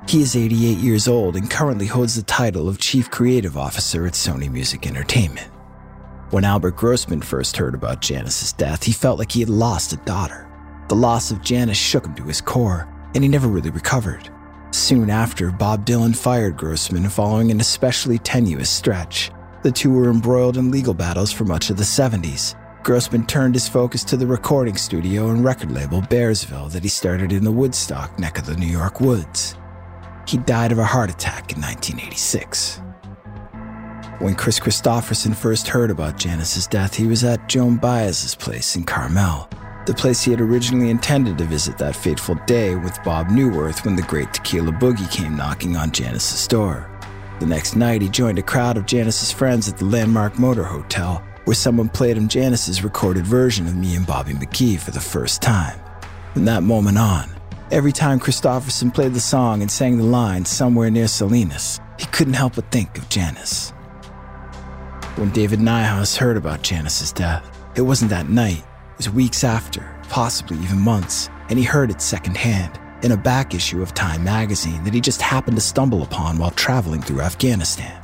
He 0.07 0.21
is 0.21 0.35
88 0.35 0.77
years 0.77 1.07
old 1.07 1.35
and 1.35 1.51
currently 1.51 1.85
holds 1.85 2.15
the 2.15 2.23
title 2.23 2.69
of 2.69 2.79
Chief 2.79 3.11
Creative 3.11 3.57
Officer 3.57 4.05
at 4.05 4.13
Sony 4.13 4.49
Music 4.49 4.87
Entertainment. 4.87 5.49
When 6.29 6.45
Albert 6.45 6.75
Grossman 6.75 7.21
first 7.21 7.57
heard 7.57 7.73
about 7.73 8.01
Janis's 8.01 8.53
death, 8.53 8.83
he 8.83 8.91
felt 8.91 9.19
like 9.19 9.31
he 9.31 9.39
had 9.39 9.49
lost 9.49 9.93
a 9.93 9.97
daughter. 9.97 10.49
The 10.89 10.95
loss 10.95 11.31
of 11.31 11.41
Janis 11.41 11.77
shook 11.77 12.05
him 12.05 12.15
to 12.15 12.23
his 12.23 12.41
core, 12.41 12.87
and 13.15 13.23
he 13.23 13.29
never 13.29 13.47
really 13.47 13.69
recovered. 13.69 14.29
Soon 14.71 15.09
after, 15.09 15.51
Bob 15.51 15.85
Dylan 15.85 16.15
fired 16.15 16.57
Grossman 16.57 17.09
following 17.09 17.51
an 17.51 17.59
especially 17.59 18.17
tenuous 18.19 18.69
stretch. 18.69 19.31
The 19.63 19.71
two 19.71 19.91
were 19.91 20.09
embroiled 20.09 20.57
in 20.57 20.71
legal 20.71 20.93
battles 20.93 21.31
for 21.31 21.43
much 21.45 21.69
of 21.69 21.77
the 21.77 21.83
70s. 21.83 22.55
Grossman 22.88 23.26
turned 23.26 23.54
his 23.54 23.67
focus 23.67 24.02
to 24.06 24.15
the 24.15 24.26
recording 24.26 24.78
studio 24.78 25.28
and 25.28 25.43
record 25.43 25.71
label 25.71 26.00
Bearsville 26.04 26.71
that 26.71 26.84
he 26.84 26.88
started 26.88 27.34
in 27.34 27.43
the 27.43 27.52
Woodstock 27.52 28.17
neck 28.17 28.39
of 28.39 28.45
the 28.45 28.56
New 28.56 28.65
York 28.65 29.02
woods. 29.02 29.58
He 30.26 30.38
died 30.38 30.71
of 30.71 30.80
a 30.80 30.86
heart 30.86 31.10
attack 31.10 31.52
in 31.52 31.62
1986. 31.62 32.80
When 34.19 34.36
Kris 34.36 34.58
Kristofferson 34.62 35.36
first 35.36 35.67
heard 35.67 35.91
about 35.91 36.17
Janis's 36.17 36.65
death, 36.65 36.95
he 36.95 37.06
was 37.08 37.26
at 37.26 37.50
Joan 37.50 37.76
Baez's 37.76 38.36
place 38.36 38.78
in 38.78 38.86
Carmel, 38.86 39.50
the 39.86 39.93
place 39.93 40.21
he 40.21 40.32
had 40.32 40.39
originally 40.39 40.89
intended 40.89 41.38
to 41.39 41.43
visit 41.43 41.78
that 41.80 41.93
fateful 41.93 42.36
day 42.45 42.75
with 42.75 43.04
Bob 43.04 43.27
Neuwirth 43.27 43.83
when 43.83 43.98
the 43.98 44.02
great 44.04 44.33
Tequila 44.33 44.71
Boogie 44.71 45.12
came 45.12 45.35
knocking 45.35 45.75
on 45.75 45.92
Janis's 45.92 46.48
door. 46.48 46.90
The 47.42 47.48
next 47.48 47.75
night, 47.75 48.02
he 48.02 48.08
joined 48.08 48.40
a 48.40 48.44
crowd 48.44 48.77
of 48.77 48.85
Janis's 48.85 49.33
friends 49.33 49.67
at 49.67 49.77
the 49.77 49.83
Landmark 49.83 50.40
Motor 50.40 50.63
Hotel, 50.63 51.21
where 51.48 51.56
someone 51.56 51.87
played 51.87 52.17
him 52.17 52.27
Janis's 52.27 52.83
recorded 52.83 53.25
version 53.25 53.67
of 53.67 53.75
Me 53.77 53.95
and 53.95 54.06
Bobby 54.06 54.33
McGee 54.33 54.77
for 54.77 54.91
the 54.91 55.00
first 55.00 55.41
time. 55.41 55.79
From 56.33 56.43
that 56.43 56.62
moment 56.62 56.98
on, 56.98 57.29
every 57.71 57.93
time 57.93 58.19
Kristofferson 58.19 58.93
played 58.93 59.13
the 59.13 59.21
song 59.21 59.62
and 59.62 59.71
sang 59.71 59.98
the 59.98 60.04
line 60.04 60.43
somewhere 60.43 60.91
near 60.91 61.08
Salinas, 61.08 61.79
he 61.98 62.06
couldn't 62.08 62.33
help 62.33 62.56
but 62.56 62.69
think 62.69 62.98
of 62.98 63.08
Janis. 63.08 63.69
When 65.15 65.29
David 65.29 65.60
Niehaus 65.60 66.17
heard 66.17 66.35
about 66.35 66.63
Janis's 66.63 67.13
death, 67.13 67.50
it 67.77 67.81
wasn't 67.81 68.12
that 68.12 68.27
night, 68.27 68.65
it 68.91 68.98
was 68.98 69.10
weeks 69.10 69.45
after, 69.45 69.98
possibly 70.10 70.58
even 70.58 70.79
months, 70.79 71.29
and 71.48 71.58
he 71.58 71.63
heard 71.63 71.91
it 71.91 72.02
secondhand 72.02 72.77
in 73.04 73.13
a 73.13 73.17
back 73.17 73.56
issue 73.56 73.81
of 73.81 73.93
Time 73.93 74.21
magazine 74.21 74.83
that 74.83 74.93
he 74.93 75.00
just 75.00 75.21
happened 75.21 75.56
to 75.56 75.62
stumble 75.62 76.04
upon 76.04 76.39
while 76.39 76.52
traveling 76.52 77.02
through 77.02 77.21
Afghanistan. 77.21 78.04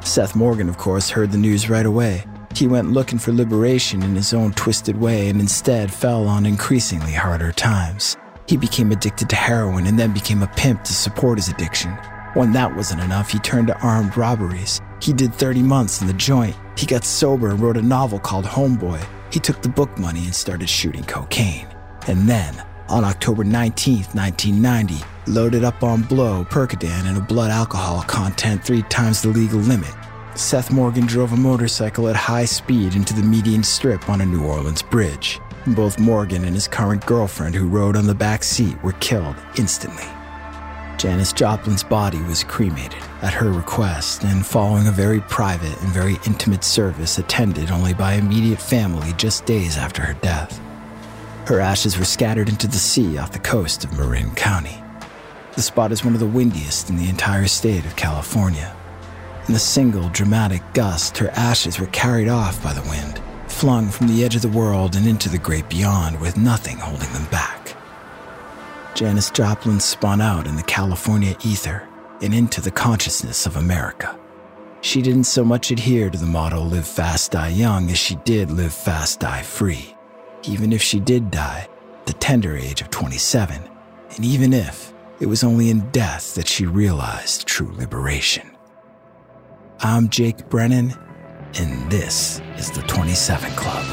Seth 0.00 0.36
Morgan, 0.36 0.68
of 0.68 0.78
course, 0.78 1.10
heard 1.10 1.32
the 1.32 1.38
news 1.38 1.68
right 1.68 1.84
away, 1.84 2.24
He 2.56 2.66
went 2.66 2.90
looking 2.90 3.18
for 3.18 3.32
liberation 3.32 4.02
in 4.02 4.16
his 4.16 4.32
own 4.32 4.54
twisted 4.54 4.96
way 4.98 5.28
and 5.28 5.40
instead 5.40 5.92
fell 5.92 6.26
on 6.26 6.46
increasingly 6.46 7.12
harder 7.12 7.52
times. 7.52 8.16
He 8.48 8.56
became 8.56 8.92
addicted 8.92 9.28
to 9.28 9.36
heroin 9.36 9.86
and 9.86 9.98
then 9.98 10.14
became 10.14 10.42
a 10.42 10.46
pimp 10.56 10.82
to 10.84 10.94
support 10.94 11.36
his 11.36 11.48
addiction. 11.48 11.90
When 12.32 12.52
that 12.52 12.74
wasn't 12.74 13.02
enough, 13.02 13.30
he 13.30 13.38
turned 13.40 13.66
to 13.66 13.78
armed 13.80 14.16
robberies. 14.16 14.80
He 15.02 15.12
did 15.12 15.34
30 15.34 15.64
months 15.64 16.00
in 16.00 16.06
the 16.06 16.14
joint. 16.14 16.56
He 16.78 16.86
got 16.86 17.04
sober 17.04 17.50
and 17.50 17.60
wrote 17.60 17.76
a 17.76 17.82
novel 17.82 18.18
called 18.18 18.46
Homeboy. 18.46 19.06
He 19.30 19.38
took 19.38 19.60
the 19.60 19.68
book 19.68 19.98
money 19.98 20.24
and 20.24 20.34
started 20.34 20.70
shooting 20.70 21.04
cocaine. 21.04 21.66
And 22.08 22.26
then, 22.26 22.54
on 22.88 23.04
October 23.04 23.44
19, 23.44 23.96
1990, 24.14 25.04
loaded 25.26 25.62
up 25.62 25.82
on 25.82 26.04
blow, 26.04 26.46
Percodan, 26.46 27.04
and 27.06 27.18
a 27.18 27.20
blood 27.20 27.50
alcohol 27.50 28.02
content 28.04 28.64
three 28.64 28.82
times 28.84 29.20
the 29.20 29.28
legal 29.28 29.58
limit. 29.58 29.92
Seth 30.36 30.70
Morgan 30.70 31.06
drove 31.06 31.32
a 31.32 31.36
motorcycle 31.36 32.08
at 32.08 32.16
high 32.16 32.44
speed 32.44 32.94
into 32.94 33.14
the 33.14 33.22
median 33.22 33.62
strip 33.62 34.10
on 34.10 34.20
a 34.20 34.26
New 34.26 34.44
Orleans 34.44 34.82
bridge. 34.82 35.40
Both 35.68 35.98
Morgan 35.98 36.44
and 36.44 36.54
his 36.54 36.68
current 36.68 37.04
girlfriend, 37.06 37.54
who 37.54 37.66
rode 37.66 37.96
on 37.96 38.06
the 38.06 38.14
back 38.14 38.44
seat, 38.44 38.80
were 38.82 38.92
killed 38.92 39.36
instantly. 39.56 40.04
Janis 40.98 41.32
Joplin's 41.32 41.82
body 41.82 42.20
was 42.24 42.44
cremated 42.44 43.02
at 43.22 43.32
her 43.32 43.50
request 43.50 44.24
and 44.24 44.44
following 44.44 44.88
a 44.88 44.92
very 44.92 45.22
private 45.22 45.80
and 45.82 45.90
very 45.90 46.18
intimate 46.26 46.64
service 46.64 47.16
attended 47.16 47.70
only 47.70 47.94
by 47.94 48.14
immediate 48.14 48.60
family 48.60 49.14
just 49.14 49.46
days 49.46 49.78
after 49.78 50.02
her 50.02 50.14
death. 50.20 50.60
Her 51.46 51.60
ashes 51.60 51.98
were 51.98 52.04
scattered 52.04 52.50
into 52.50 52.66
the 52.66 52.76
sea 52.76 53.16
off 53.16 53.32
the 53.32 53.38
coast 53.38 53.84
of 53.84 53.98
Marin 53.98 54.34
County. 54.34 54.82
The 55.54 55.62
spot 55.62 55.92
is 55.92 56.04
one 56.04 56.12
of 56.12 56.20
the 56.20 56.26
windiest 56.26 56.90
in 56.90 56.98
the 56.98 57.08
entire 57.08 57.46
state 57.46 57.86
of 57.86 57.96
California. 57.96 58.76
In 59.48 59.54
a 59.54 59.60
single 59.60 60.08
dramatic 60.08 60.60
gust, 60.74 61.16
her 61.18 61.30
ashes 61.30 61.78
were 61.78 61.86
carried 61.86 62.26
off 62.26 62.60
by 62.64 62.72
the 62.72 62.88
wind, 62.90 63.20
flung 63.46 63.90
from 63.90 64.08
the 64.08 64.24
edge 64.24 64.34
of 64.34 64.42
the 64.42 64.48
world 64.48 64.96
and 64.96 65.06
into 65.06 65.28
the 65.28 65.38
great 65.38 65.68
beyond 65.68 66.20
with 66.20 66.36
nothing 66.36 66.78
holding 66.78 67.12
them 67.12 67.26
back. 67.26 67.76
Janis 68.96 69.30
Joplin 69.30 69.78
spun 69.78 70.20
out 70.20 70.48
in 70.48 70.56
the 70.56 70.64
California 70.64 71.36
ether 71.44 71.88
and 72.22 72.34
into 72.34 72.60
the 72.60 72.72
consciousness 72.72 73.46
of 73.46 73.56
America. 73.56 74.18
She 74.80 75.00
didn't 75.00 75.24
so 75.24 75.44
much 75.44 75.70
adhere 75.70 76.10
to 76.10 76.18
the 76.18 76.26
motto 76.26 76.60
live 76.62 76.86
fast, 76.86 77.30
die 77.30 77.50
young 77.50 77.88
as 77.88 77.98
she 77.98 78.16
did 78.24 78.50
live 78.50 78.74
fast, 78.74 79.20
die 79.20 79.42
free. 79.42 79.94
Even 80.42 80.72
if 80.72 80.82
she 80.82 80.98
did 80.98 81.30
die, 81.30 81.68
the 82.06 82.14
tender 82.14 82.56
age 82.56 82.80
of 82.80 82.90
27, 82.90 83.62
and 84.10 84.24
even 84.24 84.52
if 84.52 84.92
it 85.20 85.26
was 85.26 85.44
only 85.44 85.70
in 85.70 85.88
death 85.90 86.34
that 86.34 86.48
she 86.48 86.66
realized 86.66 87.46
true 87.46 87.72
liberation. 87.76 88.55
I'm 89.80 90.08
Jake 90.08 90.48
Brennan, 90.48 90.94
and 91.58 91.92
this 91.92 92.40
is 92.56 92.70
the 92.70 92.80
27 92.82 93.50
Club. 93.52 93.84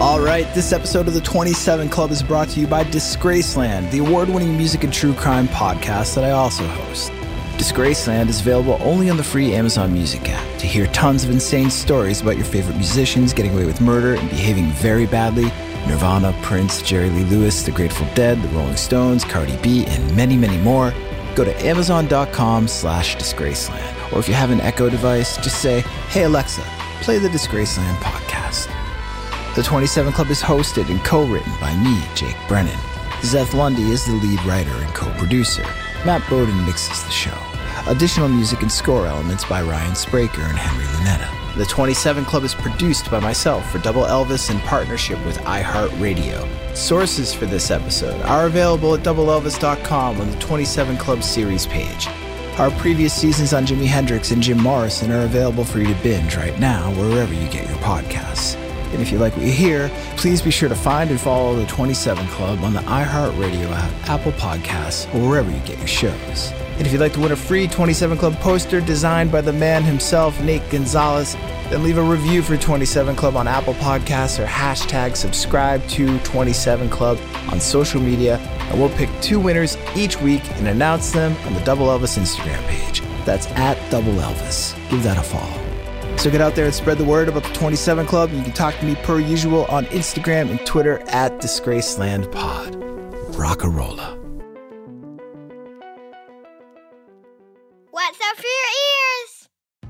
All 0.00 0.20
right, 0.20 0.46
this 0.54 0.72
episode 0.72 1.08
of 1.08 1.14
the 1.14 1.20
27 1.20 1.88
Club 1.88 2.12
is 2.12 2.22
brought 2.22 2.50
to 2.50 2.60
you 2.60 2.68
by 2.68 2.84
Disgraceland, 2.84 3.90
the 3.90 3.98
award 3.98 4.28
winning 4.28 4.56
music 4.56 4.84
and 4.84 4.92
true 4.92 5.14
crime 5.14 5.48
podcast 5.48 6.14
that 6.14 6.22
I 6.22 6.30
also 6.30 6.64
host. 6.68 7.10
Disgraceland 7.62 8.28
is 8.28 8.40
available 8.40 8.76
only 8.80 9.08
on 9.08 9.16
the 9.16 9.22
free 9.22 9.54
Amazon 9.54 9.92
Music 9.92 10.28
app. 10.28 10.58
To 10.58 10.66
hear 10.66 10.88
tons 10.88 11.22
of 11.22 11.30
insane 11.30 11.70
stories 11.70 12.20
about 12.20 12.34
your 12.34 12.44
favorite 12.44 12.74
musicians 12.74 13.32
getting 13.32 13.52
away 13.52 13.66
with 13.66 13.80
murder 13.80 14.14
and 14.14 14.28
behaving 14.28 14.72
very 14.72 15.06
badly, 15.06 15.44
Nirvana, 15.86 16.36
Prince, 16.42 16.82
Jerry 16.82 17.08
Lee 17.10 17.22
Lewis, 17.22 17.62
The 17.62 17.70
Grateful 17.70 18.08
Dead, 18.16 18.42
The 18.42 18.48
Rolling 18.48 18.74
Stones, 18.74 19.24
Cardi 19.24 19.56
B, 19.58 19.86
and 19.86 20.16
many, 20.16 20.36
many 20.36 20.56
more, 20.58 20.92
go 21.36 21.44
to 21.44 21.56
amazon.com 21.64 22.66
slash 22.66 23.14
disgraceland. 23.14 24.12
Or 24.12 24.18
if 24.18 24.26
you 24.26 24.34
have 24.34 24.50
an 24.50 24.60
Echo 24.60 24.90
device, 24.90 25.36
just 25.36 25.62
say, 25.62 25.82
hey 26.08 26.24
Alexa, 26.24 26.62
play 27.02 27.18
the 27.18 27.28
Disgraceland 27.28 27.94
podcast. 27.98 28.74
The 29.54 29.62
27 29.62 30.12
Club 30.12 30.30
is 30.30 30.42
hosted 30.42 30.90
and 30.90 30.98
co-written 31.04 31.52
by 31.60 31.72
me, 31.76 32.02
Jake 32.16 32.36
Brennan. 32.48 32.76
Zeth 33.20 33.54
Lundy 33.54 33.92
is 33.92 34.04
the 34.04 34.14
lead 34.14 34.42
writer 34.44 34.74
and 34.74 34.92
co-producer. 34.94 35.64
Matt 36.04 36.28
Bowden 36.28 36.66
mixes 36.66 37.04
the 37.04 37.10
show. 37.12 37.51
Additional 37.88 38.28
music 38.28 38.62
and 38.62 38.70
score 38.70 39.06
elements 39.06 39.44
by 39.44 39.60
Ryan 39.60 39.92
Spraker 39.92 40.48
and 40.48 40.56
Henry 40.56 40.84
Lunetta. 40.84 41.56
The 41.56 41.66
27 41.66 42.24
Club 42.24 42.44
is 42.44 42.54
produced 42.54 43.10
by 43.10 43.18
myself 43.18 43.68
for 43.72 43.78
Double 43.78 44.04
Elvis 44.04 44.50
in 44.50 44.60
partnership 44.60 45.22
with 45.26 45.36
iHeartRadio. 45.38 46.76
Sources 46.76 47.34
for 47.34 47.44
this 47.46 47.72
episode 47.72 48.22
are 48.22 48.46
available 48.46 48.94
at 48.94 49.00
doubleelvis.com 49.00 50.20
on 50.20 50.30
the 50.30 50.38
27 50.38 50.96
Club 50.96 51.24
series 51.24 51.66
page. 51.66 52.06
Our 52.58 52.70
previous 52.72 53.12
seasons 53.12 53.52
on 53.52 53.66
Jimi 53.66 53.86
Hendrix 53.86 54.30
and 54.30 54.40
Jim 54.40 54.58
Morrison 54.58 55.10
are 55.10 55.24
available 55.24 55.64
for 55.64 55.80
you 55.80 55.92
to 55.92 56.02
binge 56.04 56.36
right 56.36 56.58
now 56.60 56.88
wherever 56.92 57.34
you 57.34 57.48
get 57.48 57.68
your 57.68 57.78
podcasts. 57.78 58.54
And 58.92 59.02
if 59.02 59.10
you 59.10 59.18
like 59.18 59.36
what 59.36 59.44
you 59.44 59.52
hear, 59.52 59.90
please 60.16 60.40
be 60.40 60.52
sure 60.52 60.68
to 60.68 60.74
find 60.76 61.10
and 61.10 61.20
follow 61.20 61.56
the 61.56 61.66
27 61.66 62.28
Club 62.28 62.60
on 62.60 62.74
the 62.74 62.80
iHeartRadio 62.80 63.72
app, 63.72 64.08
Apple 64.08 64.32
Podcasts, 64.32 65.12
or 65.14 65.28
wherever 65.28 65.50
you 65.50 65.60
get 65.60 65.78
your 65.78 65.88
shows. 65.88 66.52
And 66.78 66.86
if 66.86 66.92
you'd 66.92 67.00
like 67.00 67.12
to 67.14 67.20
win 67.20 67.32
a 67.32 67.36
free 67.36 67.68
27 67.68 68.18
Club 68.18 68.34
poster 68.40 68.80
designed 68.80 69.30
by 69.30 69.40
the 69.40 69.52
man 69.52 69.82
himself, 69.82 70.40
Nate 70.42 70.68
Gonzalez, 70.70 71.34
then 71.70 71.82
leave 71.82 71.98
a 71.98 72.02
review 72.02 72.42
for 72.42 72.56
27 72.56 73.14
Club 73.16 73.36
on 73.36 73.46
Apple 73.46 73.74
Podcasts 73.74 74.42
or 74.42 74.46
hashtag 74.46 75.16
subscribe 75.16 75.86
to 75.88 76.18
27 76.20 76.88
Club 76.90 77.18
on 77.50 77.60
social 77.60 78.00
media, 78.00 78.38
and 78.38 78.80
we'll 78.80 78.90
pick 78.96 79.08
two 79.20 79.38
winners 79.38 79.76
each 79.94 80.20
week 80.20 80.42
and 80.56 80.66
announce 80.68 81.12
them 81.12 81.36
on 81.46 81.54
the 81.54 81.60
Double 81.60 81.86
Elvis 81.86 82.18
Instagram 82.18 82.62
page. 82.66 83.02
That's 83.24 83.46
at 83.52 83.78
Double 83.90 84.12
Elvis. 84.14 84.74
Give 84.90 85.02
that 85.02 85.18
a 85.18 85.22
follow. 85.22 85.62
So 86.16 86.30
get 86.30 86.40
out 86.40 86.54
there 86.54 86.66
and 86.66 86.74
spread 86.74 86.98
the 86.98 87.04
word 87.04 87.28
about 87.28 87.42
the 87.42 87.52
27 87.52 88.06
Club. 88.06 88.32
You 88.32 88.42
can 88.42 88.52
talk 88.52 88.78
to 88.78 88.84
me 88.84 88.94
per 88.96 89.18
usual 89.18 89.64
on 89.66 89.86
Instagram 89.86 90.50
and 90.50 90.64
Twitter 90.66 91.00
at 91.08 91.38
DisgracelandPod. 91.40 93.38
Rock 93.38 93.64
a 93.64 93.70
What's 93.70 94.21